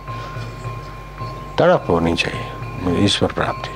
तड़प 1.60 1.86
होनी 1.90 2.16
चाहिए, 2.16 3.04
ईश्वर 3.06 3.32
प्राप्ति। 3.32 3.75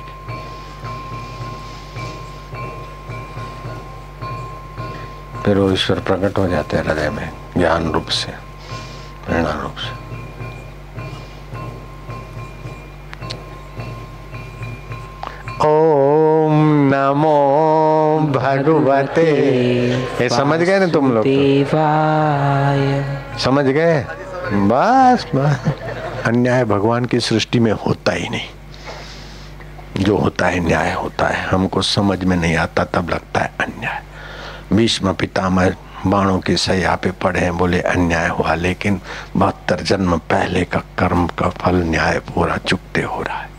फिर 5.44 5.58
वो 5.58 5.72
ईश्वर 5.72 5.98
प्रकट 5.98 6.38
हो 6.38 6.48
जाते 6.48 6.76
हैं 6.76 6.84
हृदय 6.84 7.10
में 7.10 7.30
ज्ञान 7.58 7.92
रूप 7.92 8.06
से 8.06 8.32
प्रेरणा 9.26 9.60
रूप 9.62 9.74
से। 9.78 10.10
ओम 15.64 16.52
नमो 16.94 18.32
भगवते। 18.32 19.22
ये 20.22 20.28
समझ 20.28 20.58
गए 20.58 20.78
ना 20.78 20.86
तुम 20.86 21.12
लोग? 21.12 21.24
समझ 23.38 23.64
गए? 23.64 24.06
बस 24.52 25.26
बस। 25.34 25.72
अन्याय 26.26 26.64
भगवान 26.64 27.04
की 27.04 27.20
सृष्टि 27.20 27.58
में 27.58 27.72
होता 27.72 28.12
ही 28.12 28.28
नहीं। 28.28 28.48
जो 30.04 30.16
होता 30.16 30.46
है 30.46 30.60
न्याय 30.60 30.92
होता 30.92 31.26
है। 31.26 31.46
हमको 31.46 31.82
समझ 31.82 32.24
में 32.24 32.36
नहीं 32.36 32.56
आता 32.56 32.84
तब 32.84 33.10
लगता 33.10 33.40
है 33.40 33.52
अन्याय। 33.60 34.02
भीष्म 34.72 35.12
पितामह 35.12 35.74
बाणों 36.06 36.38
की 36.38 36.56
सैया 36.56 36.96
पे 36.96 37.10
पड़े 37.10 37.40
हैं। 37.40 37.58
बोले, 37.58 37.80
अन्याय 37.80 38.28
हुआ, 38.28 38.54
लेकिन 38.54 39.00
बहत्तर 39.36 39.80
जन्म 39.80 40.16
पहले 40.16 40.64
का 40.64 40.78
कर्म 40.78 41.26
का 41.26 41.48
फल 41.48 41.74
न्याय 41.74 42.18
पूरा 42.18 42.56
चुकते 42.56 43.02
हो 43.02 43.22
रहा 43.22 43.38
है। 43.38 43.50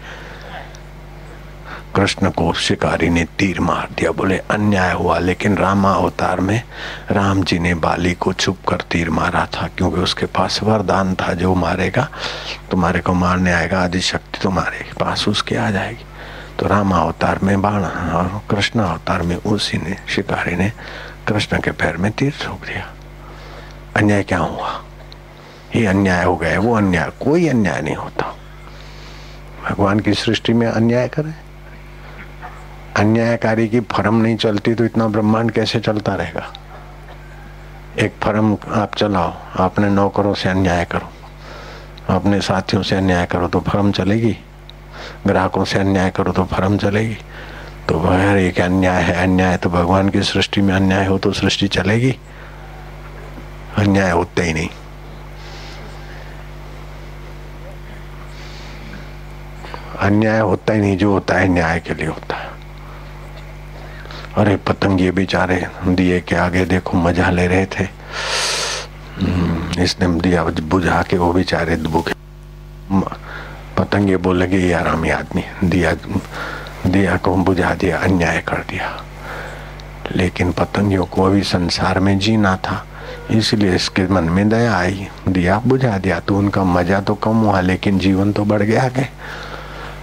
कृष्ण 1.95 2.29
को 2.29 2.53
शिकारी 2.53 3.09
ने 3.09 3.23
तीर 3.23 3.59
मार 3.59 3.89
दिया। 3.97 4.11
बोले, 4.11 4.37
अन्याय 4.37 4.93
हुआ, 4.93 5.19
लेकिन 5.19 5.57
रामा 5.57 5.93
अवतार 5.93 6.39
में 6.39 6.63
राम 7.11 7.43
जी 7.43 7.59
ने 7.59 7.73
बाली 7.73 8.13
को 8.13 8.33
छुप 8.33 8.57
कर 8.69 8.75
तीर 8.75 9.09
मारा 9.09 9.45
था, 9.45 9.69
क्योंकि 9.77 9.99
उसके 10.01 10.25
पास 10.25 10.59
वरदान 10.63 11.15
था, 11.15 11.33
जो 11.33 11.55
मारेगा, 11.55 12.09
तुम्हारे 12.71 12.99
को 12.99 13.13
मारने 13.13 13.51
आएगा 13.53 13.83
आदि 13.83 14.01
शक्ति 14.01 14.39
तुम्हारे 14.43 14.91
पास 14.99 15.27
उसके 15.27 15.55
आ 15.55 15.71
जाएगी। 15.71 16.05
तो 16.61 16.67
राम 16.67 16.91
अवतार 16.93 17.39
में, 17.43 17.61
बाण 17.61 17.83
और 17.83 18.41
कृष्ण 18.49 18.79
अवतार 18.79 19.21
में, 19.21 19.35
उसी 19.35 19.77
ने, 19.77 19.95
शिकारी 20.07 20.55
ने 20.55 20.71
कृष्ण 21.27 21.59
के 21.59 21.71
पैर 21.71 21.97
में 21.97 22.11
तीर 22.11 22.33
ठोक 22.41 22.65
दिया। 22.65 22.85
अन्याय 23.95 24.23
क्या 24.23 24.39
हुआ? 24.39 24.69
ये 25.75 25.85
अन्याय 25.85 26.23
हो 26.23 26.35
गया, 26.35 26.59
वो 26.59 26.75
अन्याय, 26.75 27.09
कोई 27.21 27.47
अन्याय 27.47 27.81
नहीं 27.81 27.95
होता। 27.95 28.35
भगवान 29.63 29.99
की 29.99 30.13
सृष्टि 30.13 30.53
में 30.53 30.67
अन्याय 30.67 31.07
करे। 31.07 31.33
अन्यायकारी 32.97 33.67
की 33.67 33.79
फर्म 33.79 34.21
नहीं 34.21 34.37
चलती 34.37 34.73
तो 34.75 34.85
इतना 34.85 35.07
ब्रह्मांड 35.07 35.51
कैसे 35.51 35.79
चलता 35.79 36.15
रहेगा? 36.15 36.53
एक 37.99 38.13
फर्म 38.21 38.57
आप 38.73 38.95
चलाओ 38.95 39.33
अपने 39.59 39.89
नौकरों 39.89 40.33
से 40.33 40.49
अन्याय 40.49 40.85
करो, 40.85 41.09
अपने 42.09 42.41
साथियों 42.41 42.83
से 42.83 42.95
अन्याय 42.95 43.25
करो 43.25 43.47
तो 43.47 43.59
फर्म 43.59 43.91
चलेगी। 43.91 44.37
ग्राहकों 45.27 45.65
से 45.65 45.79
अन्याय 45.79 46.09
करो 46.09 46.31
तो 46.31 46.43
फर्म 46.45 46.77
चलेगी। 46.77 47.17
तो 47.89 47.99
अगर 47.99 48.37
एक 48.37 48.59
अन्याय 48.61 49.01
है 49.03 49.15
अन्याय 49.23 49.57
तो 49.57 49.69
भगवान 49.69 50.09
की 50.09 50.21
सृष्टि 50.23 50.61
में 50.61 50.73
अन्याय 50.73 51.05
हो 51.05 51.17
तो 51.17 51.31
सृष्टि 51.31 51.67
चलेगी। 51.67 52.15
अन्याय 53.77 54.11
होते 54.11 54.43
ही 54.43 54.53
नहीं। 54.53 54.69
अन्याय 59.99 60.39
होता 60.39 60.73
ही 60.73 60.81
नहीं 60.81 60.97
जो 60.97 61.11
होता 61.11 61.35
है 61.35 61.47
न्याय 61.47 61.79
के 61.79 61.93
लिए 61.93 62.07
होता 62.07 62.35
है। 62.35 62.49
अरे 64.37 64.55
पतंग 64.57 65.01
ये 65.01 65.11
बेचारे 65.11 65.65
दिए 65.87 66.19
के 66.19 66.35
आगे 66.35 66.65
देखो 66.65 66.97
मज़ा 66.97 67.29
ले 67.29 67.47
रहे 67.47 67.65
थे। 67.65 67.83
हम्म, 69.19 69.81
इसने 69.81 70.07
दिया 70.21 70.43
बुझा 70.43 71.01
के 71.01 71.17
वो 71.17 71.31
बेचारे 71.33 71.75
भूखे 71.75 72.13
पतंगे 73.81 74.17
बोल 74.17 74.37
लगे, 74.37 74.57
ये 74.57 74.73
आरामी 74.73 75.09
आदमी, 75.09 75.43
दिया 75.63 75.93
दिया 76.85 77.15
को 77.17 77.35
बुझा 77.37 77.73
दिया, 77.75 77.97
अन्याय 77.97 78.39
कर 78.47 78.57
दिया। 78.69 78.89
लेकिन 80.11 80.51
पतंगियों 80.51 81.05
को 81.05 81.23
अभी 81.23 81.41
संसार 81.43 81.99
में 81.99 82.17
जीना 82.19 82.55
था, 82.57 82.83
इसलिए 83.31 83.75
इसके 83.75 84.05
मन 84.07 84.23
में 84.23 84.49
दया 84.49 84.75
आई। 84.75 85.07
दिया 85.29 85.57
बुझा 85.65 85.97
दिया 85.97 86.19
तो 86.19 86.37
उनका 86.37 86.63
मज़ा 86.63 86.99
तो 87.01 87.15
कम 87.15 87.37
हुआ, 87.37 87.61
लेकिन 87.61 87.99
जीवन 87.99 88.31
तो 88.31 88.45
बढ़ 88.45 88.61
गया 88.61 88.87
के 88.89 89.05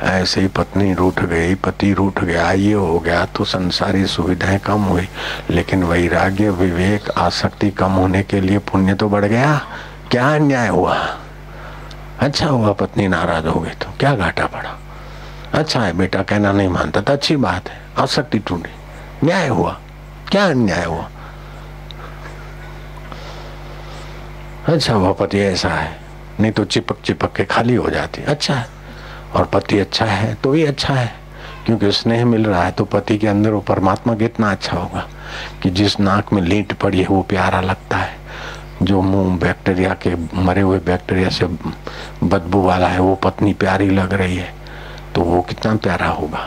ऐसे 0.07 0.41
ही 0.41 0.49
पत्नी 0.49 0.93
रूठ 0.95 1.21
गई, 1.21 1.55
पति 1.55 1.93
रूठ 1.93 2.23
गया, 2.25 2.51
ये 2.53 2.73
हो 2.73 2.99
गया 2.99 3.25
तो 3.27 3.45
संसारी 3.45 4.05
सुविधाएँ 4.07 4.59
कम 4.59 4.83
हुई। 4.83 5.09
लेकिन 5.51 5.85
वैराग्य, 5.85 6.51
विवेक, 6.51 7.11
आसक्ति 7.19 7.71
कम 7.71 7.93
होने 7.93 8.23
के 8.23 8.41
लिए 8.41 8.59
पुण्य 8.63 8.95
तो 8.95 9.09
बढ़ 9.09 9.25
गया। 9.25 9.61
क्या 10.11 10.29
अन्याय 10.35 10.69
हुआ? 10.69 10.99
अच्छा 12.19 12.47
हुआ 12.47 12.73
पत्नी 12.73 13.07
नाराज़ 13.09 13.47
हो 13.47 13.61
गई 13.61 13.75
तो। 13.75 13.91
क्या 14.01 14.15
घाटा 14.15 14.47
पड़ा? 14.47 14.79
अच्छा 15.55 15.81
है 15.81 15.93
बेटा, 15.97 16.23
कहना 16.23 16.53
नहीं 16.53 16.69
मानता 16.69 17.01
तो 17.01 17.13
अच्छी 17.13 17.37
बात 17.39 17.69
है 17.69 17.81
आसक्ति 17.99 18.39
टूटी 18.39 19.27
न्याय 19.27 19.49
हुआ। 19.49 19.79
क्या 20.31 20.47
अन्याय 20.47 20.85
हुआ? 20.85 21.09
अच्छा 24.69 24.95
हुआ 24.95 25.13
पति 25.13 25.39
ऐसा 25.41 25.69
है, 25.69 25.97
नहीं 26.41 26.53
तो 26.53 26.65
चिपक 26.65 27.01
चिपक 27.05 27.33
के 27.37 27.45
खाली 27.45 27.75
हो 27.75 27.91
जाती। 27.91 28.23
अच्छा 28.25 28.55
है, 28.55 28.67
और 29.35 29.45
पति 29.45 29.79
अच्छा 29.79 30.05
है 30.07 30.35
तो 30.35 30.51
भी 30.51 30.65
अच्छा 30.65 30.95
है, 30.95 31.13
क्योंकि 31.67 31.93
स्नेह 31.93 32.25
मिल 32.27 32.47
रहा 32.47 32.63
है 32.65 32.71
तो 32.73 32.85
पति 32.85 33.19
के 33.19 33.27
अंदर 33.27 33.51
वो 33.51 33.61
परमात्मा 33.63 34.15
कितना 34.17 34.51
अच्छा 34.51 34.77
होगा, 34.77 35.07
कि 35.63 35.71
जिस 35.71 35.99
नाक 36.01 36.33
में 36.33 36.43
लीट 36.43 36.73
पड़ी 36.75 37.01
है 37.01 37.07
वो 37.07 37.23
प्यारा 37.23 37.61
लगता 37.61 37.97
है। 37.97 38.17
जो 38.83 39.01
मुँह 39.03 39.39
बैक्टीरिया 39.39 39.95
के 39.97 40.15
मरे 40.37 40.61
हुए 40.61 40.79
बैक्टीरिया 40.81 41.29
से 41.31 41.47
बदबू 42.25 42.63
वाला 42.63 42.89
है, 42.89 42.99
वो 43.01 43.15
पत्नी 43.15 43.53
प्यारी 43.55 43.89
लग 43.91 44.13
रही 44.13 44.37
है 44.37 44.53
तो 45.15 45.23
वो 45.23 45.41
कितना 45.43 45.75
प्यारा 45.77 46.09
होगा। 46.09 46.47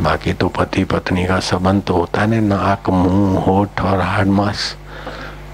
बाकी 0.00 0.32
तो 0.32 0.48
पति 0.48 0.84
पत्नी 0.84 1.24
का 1.26 1.38
संबंध 1.40 1.82
तो 1.82 1.94
होता 1.94 2.20
है 2.20 2.40
नाक, 2.40 2.88
मुँह, 2.90 3.38
होठ 3.40 3.80
और 3.80 4.00
हाड 4.00 4.26
मास, 4.28 4.76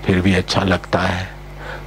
फिर 0.04 0.20
भी 0.20 0.34
अच्छा 0.34 0.62
लगता 0.62 0.98
है 0.98 1.28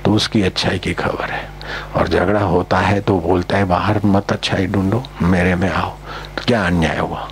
तो 0.05 0.13
उसकी 0.13 0.41
अच्छाई 0.41 0.79
की 0.79 0.93
खबर 0.93 1.31
है। 1.31 1.47
और 1.95 2.07
झगड़ा 2.07 2.41
होता 2.41 2.77
है 2.77 2.99
तो 3.01 3.19
बोलता 3.19 3.57
है, 3.57 3.65
बाहर 3.65 3.99
मत 4.05 4.31
अच्छाई 4.31 4.67
ढूंढो, 4.67 5.03
मेरे 5.21 5.55
में 5.55 5.69
आओ। 5.69 5.89
तो 6.37 6.43
क्या 6.47 6.65
अन्याय 6.65 6.99
हुआ? 6.99 7.27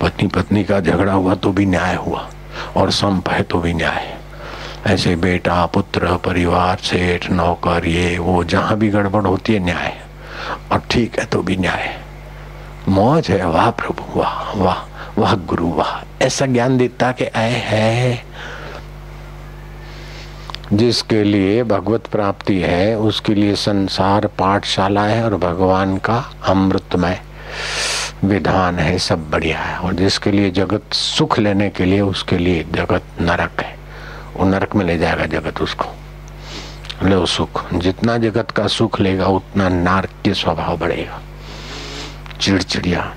पत्नी 0.00 0.28
पत्नी 0.28 0.64
का 0.64 0.80
झगड़ा 0.80 1.12
हुआ 1.12 1.34
तो 1.34 1.52
भी 1.52 1.66
न्याय 1.66 1.94
हुआ, 1.96 2.28
और 2.76 2.90
संप 2.90 3.28
है 3.28 3.42
तो 3.42 3.58
भी 3.58 3.74
न्याय। 3.74 4.16
ऐसे 4.88 5.16
बेटा, 5.16 5.66
पुत्र, 5.66 6.16
परिवार, 6.16 6.76
सेठ, 6.76 7.30
नौकर, 7.30 7.86
ये, 7.86 8.18
वो, 8.18 8.44
जहाँ 8.44 8.76
भी 8.76 8.88
गड़बड़ 8.88 9.22
होती 9.22 9.54
है, 9.54 9.58
न्याय 9.58 10.00
और 10.72 10.82
ठीक 10.90 11.18
है 11.18 11.24
तो 11.24 11.42
भी 11.42 11.56
न्याय 11.56 12.00
मौज 12.88 13.28
है, 13.28 13.46
वाह 13.46 13.70
प्रभु, 13.70 14.20
वाह 14.20 14.62
वाह 14.62 14.78
वाह 15.18 15.34
गुरु, 15.34 15.72
वाह। 15.72 16.24
ऐसा 16.24 16.46
ज्ञान 16.46 16.78
देता 16.78 17.12
कि 17.12 17.24
आए 17.24 17.52
है। 17.52 18.24
जिसके 20.72 21.24
लिए 21.24 21.64
भगवत 21.64 22.06
प्राप्ति 22.06 22.60
है, 22.60 22.98
उसके 22.98 23.34
लिए 23.34 23.54
संसार 23.54 24.26
पाठशाला 24.26 25.04
है 25.04 25.24
और 25.24 25.36
भगवान 25.36 25.96
का 25.96 26.32
अमृतमय 26.46 27.20
विधान 28.24 28.78
है, 28.78 28.98
सब 28.98 29.30
बढ़िया 29.30 29.58
है। 29.58 29.78
और 29.78 29.94
जिसके 29.94 30.30
लिए 30.30 30.50
जगत 30.50 30.92
सुख 30.92 31.38
लेने 31.38 31.70
के 31.70 31.84
लिए, 31.84 32.00
उसके 32.00 32.38
लिए 32.38 32.66
जगत 32.72 33.02
नरक 33.20 33.60
है। 33.60 33.77
वो 34.38 34.44
नरक 34.44 34.74
में 34.76 34.84
ले 34.86 34.98
जाएगा 34.98 35.26
जगत 35.26 35.60
उसको। 35.60 35.84
लो 37.08 37.26
सुख। 37.26 37.74
जितना 37.74 38.16
जगत 38.18 38.50
का 38.50 38.66
सुख 38.66 39.00
लेगा, 39.00 39.26
उतना 39.26 39.68
नारकीय 39.68 40.34
स्वभाव 40.34 40.76
बढ़ेगा। 40.76 41.20
चिड़चिड़िया 42.40 43.14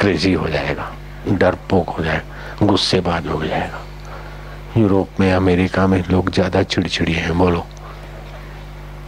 क्रेजी 0.00 0.32
हो 0.32 0.48
जाएगा। 0.48 0.92
डरपोक 1.28 1.88
हो 1.88 2.04
जाएगा 2.04 2.66
गुस्सेबाज 2.66 3.26
हो 3.26 3.44
जाएगा। 3.44 3.80
यूरोप 4.76 5.20
में, 5.20 5.32
अमेरिका 5.32 5.86
में 5.86 6.04
लोग 6.10 6.30
ज़्यादा 6.30 6.62
चिड़चिड़ी 6.62 7.12
हैं, 7.12 7.38
बोलो। 7.38 7.66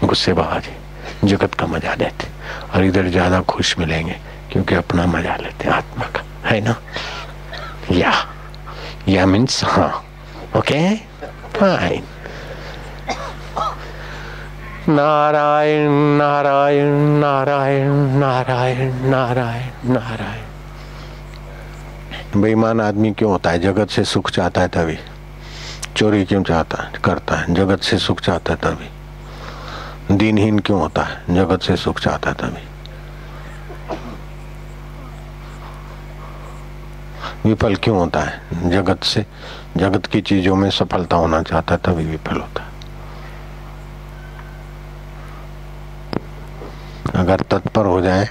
गुस्सेबाज 0.05 0.69
जगत 1.25 1.55
का 1.55 1.67
मज़ा 1.67 1.95
लेते। 1.95 2.29
और 2.75 2.85
इधर 2.85 3.09
ज़्यादा 3.09 3.40
खुश 3.40 3.79
मिलेंगे, 3.79 4.17
क्योंकि 4.53 4.75
अपना 4.75 5.07
मज़ा 5.07 5.37
लेते 5.37 5.69
आत्मा 5.69 6.05
का। 6.05 6.49
है 6.49 6.61
ना? 6.61 6.77
या। 7.93 8.12
या 9.09 9.27
मीन्स 9.27 9.64
हाँ। 9.64 10.05
ओके 10.57 10.97
फाइन 11.57 12.05
नारायण 14.88 15.90
नारायण 16.19 16.93
नारायण 17.21 17.88
नारायण 18.19 18.93
नारायण 19.11 19.93
नारायण 19.93 20.43
बेईमान 22.40 22.81
आदमी 22.81 23.12
क्यों 23.12 23.31
होता 23.33 23.51
है? 23.51 23.59
जगत 23.59 23.90
से 23.90 24.05
सुख 24.05 24.31
चाहता 24.31 24.61
है 24.61 24.69
तभी। 24.69 24.99
चोरी 25.97 26.25
क्यों 26.25 26.43
चाहता 26.43 26.83
है 26.83 26.93
करता 27.05 27.37
है? 27.37 27.55
जगत 27.55 27.81
से 27.81 27.99
सुख 27.99 28.21
चाहता 28.21 28.53
है 28.53 28.59
तभी। 28.59 30.17
दीनहीन 30.17 30.59
क्यों 30.59 30.81
होता 30.81 31.03
है? 31.03 31.35
जगत 31.35 31.62
से 31.62 31.77
सुख 31.77 32.01
चाहता 32.01 32.31
है 32.31 32.37
तभी। 32.37 32.73
विफल 37.44 37.74
क्यों 37.76 37.96
होता 37.98 38.20
है? 38.20 38.70
जगत 38.70 39.02
से, 39.04 39.24
जगत 39.76 40.07
की 40.07 40.20
चीज़ों 40.22 40.54
में 40.57 40.70
सफलता 40.70 41.16
होना 41.16 41.42
चाहता 41.42 41.74
है, 41.74 41.80
तभी 41.85 42.04
विफल 42.04 42.40
होता 42.40 42.62
है। 42.62 42.72
अगर 47.14 47.40
तत्पर 47.50 47.87
हो 47.87 48.00
जाए 48.00 48.28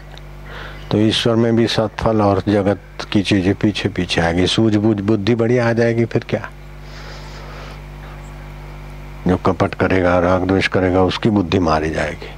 तो 0.92 0.98
ईश्वर 0.98 1.36
में 1.36 1.56
भी 1.56 1.68
सफल 1.68 2.22
और 2.22 2.42
जगत 2.48 3.06
की 3.12 3.22
चीज़ें 3.24 3.54
पीछे 3.56 3.90
पीछे 3.90 4.22
आएगी। 4.22 4.48
सूझबूझ 4.48 5.00
बुद्धि 5.02 5.36
बढ़िया 5.36 5.70
आ 5.70 5.74
जाएगी, 5.74 6.06
फिर 6.06 6.26
क्या? 6.30 6.50
जो 9.28 9.38
कपट 9.38 9.74
करेगा, 9.74 10.18
राग 10.20 10.48
द्वेष 10.48 10.68
करेगा, 10.68 11.02
उसकी 11.04 11.30
बुद्धि 11.30 11.60
मारी 11.60 11.90
जाएगी। 11.90 12.32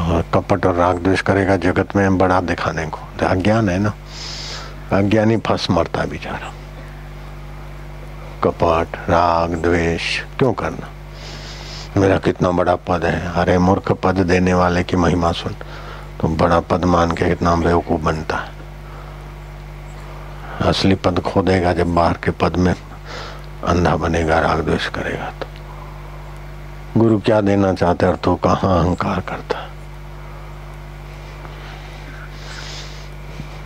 और 0.00 0.24
कपट 0.34 0.66
और 0.66 0.74
राग 0.74 0.98
द्वेष 0.98 1.20
करेगा 1.20 1.56
जगत 1.58 1.96
में 1.96 2.18
बड़ा 2.18 2.40
दिखाने 2.40 2.86
को। 2.86 2.98
तो 3.20 3.26
अज्ञान 3.26 3.68
है 3.68 3.78
ना? 3.78 3.92
अज्ञानी 4.92 5.36
फंस 5.36 5.70
मरता 5.70 6.00
है 6.00 6.10
बेचारा। 6.10 6.52
कपट, 8.44 9.10
राग, 9.10 9.54
द्वेष, 9.54 10.20
क्यों 10.20 10.52
करना? 10.52 10.88
मेरा 12.00 12.18
कितना 12.18 12.50
बड़ा 12.50 12.76
पद 12.76 13.04
है। 13.04 13.32
अरे, 13.32 13.58
मूर्ख 13.58 13.92
पद 13.92 14.14
देने 14.14 14.54
वाले 14.54 14.84
की 14.84 14.96
महिमा 14.96 15.32
सुन। 15.32 15.52
तो 16.20 16.28
बड़ा 16.28 16.60
पद 16.60 16.84
मान 16.84 17.10
के 17.10 17.28
कितना 17.28 17.56
बेवकूफ़ 17.56 18.00
बनता 18.00 18.36
है। 18.36 18.50
असली 20.62 20.94
पद 20.94 21.20
खो 21.20 21.42
देगा 21.42 21.72
जब 21.72 21.94
बाहर 21.94 22.12
के 22.12 22.30
पद 22.30 22.56
में 22.56 22.74
अंधा 23.66 23.96
बनेगा, 23.96 24.38
राग 24.38 24.60
द्वेष 24.60 24.88
करेगा 24.88 25.24
तो। 25.24 25.46
गुरु 27.00 27.18
क्या 27.18 27.40
देना 27.40 27.72
चाहते 27.72 28.06
और 28.06 28.16
तू 28.16 28.30
तो 28.30 28.36
कहाँ 28.36 28.84
अहंकार 28.84 29.20
करता 29.20 29.70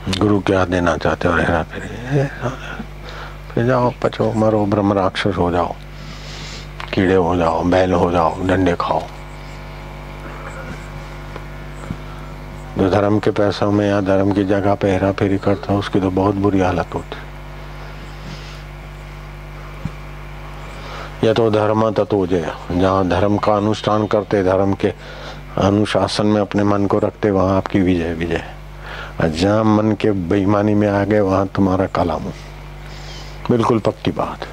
गुरु 0.08 0.40
क्या 0.40 0.64
देना 0.64 0.96
चाहते 0.96 1.28
और 1.28 1.40
हेरा 1.40 1.62
फेरी? 1.62 1.88
फिर 3.48 3.66
जाओ, 3.66 3.92
पचो, 4.02 4.32
मरो 4.32 4.64
ब्रह्म 4.66 4.92
राक्षस 4.92 5.36
हो 5.38 5.50
जाओ, 5.50 5.74
कीड़े 6.94 7.14
हो 7.14 7.36
जाओ, 7.36 7.62
बैल 7.64 7.92
हो 7.92 8.10
जाओ, 8.12 8.46
डंडे 8.46 8.74
खाओ। 8.80 9.02
जो 12.78 12.88
धर्म 12.90 13.18
के 13.18 13.30
पैसों 13.30 13.70
में 13.72 13.88
या 13.88 14.00
धर्म 14.00 14.32
की 14.32 14.44
जगह 14.44 14.74
पे 14.74 14.90
हेरा 14.90 15.12
फेरी 15.12 15.38
करता 15.38 15.74
उसकी 15.74 16.00
तो 16.00 16.10
बहुत 16.10 16.34
बुरी 16.36 16.60
हालत 16.60 16.94
होती 16.94 17.16
या 21.26 21.32
तो 21.32 21.50
धर्म 21.50 21.90
तत्व 21.92 22.26
जहाँ 22.26 23.08
धर्म 23.08 23.36
का 23.38 23.56
अनुष्ठान 23.56 24.06
करते, 24.06 24.42
धर्म 24.42 24.74
के 24.74 24.88
अनुशासन 25.58 26.26
में 26.26 26.40
अपने 26.40 26.64
मन 26.64 26.86
को 26.86 26.98
रखते, 26.98 27.30
वहाँ 27.30 27.56
आपकी 27.56 27.80
विजय 27.80 28.12
विजय। 28.14 28.44
जहाँ 29.20 29.64
मन 29.64 29.92
के 29.92 30.12
बेईमानी 30.12 30.74
में 30.74 30.88
आ 30.88 31.04
गए, 31.04 31.20
वहाँ 31.20 31.46
तुम्हारा 31.46 31.86
काला 31.86 32.18
मुँह। 32.18 32.34
बिल्कुल 33.50 33.78
पक्की 33.78 34.10
बात। 34.10 34.48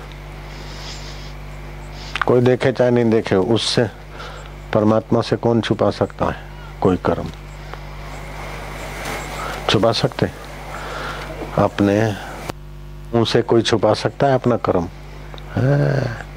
कोई 2.26 2.41
देखे 2.41 2.72
चाहे 2.72 2.91
नहीं 2.91 3.10
देखे, 3.10 3.36
उससे 3.36 3.84
परमात्मा 4.74 5.22
से 5.22 5.36
कौन 5.36 5.62
छुपा 5.62 5.91
सकता 5.91 6.26
है? 6.26 6.36
कोई 6.82 6.98
कर्म। 6.98 7.26
छुपा 9.69 9.91
सकते? 9.91 10.28
अपने 11.58 12.12
मुँह 13.15 13.26
से 13.26 13.41
कोई 13.41 13.62
छुपा 13.62 13.93
सकता 13.93 14.28
है 14.28 14.34
अपना 14.34 14.58
कर्म? 14.58 14.88
है। 15.56 16.29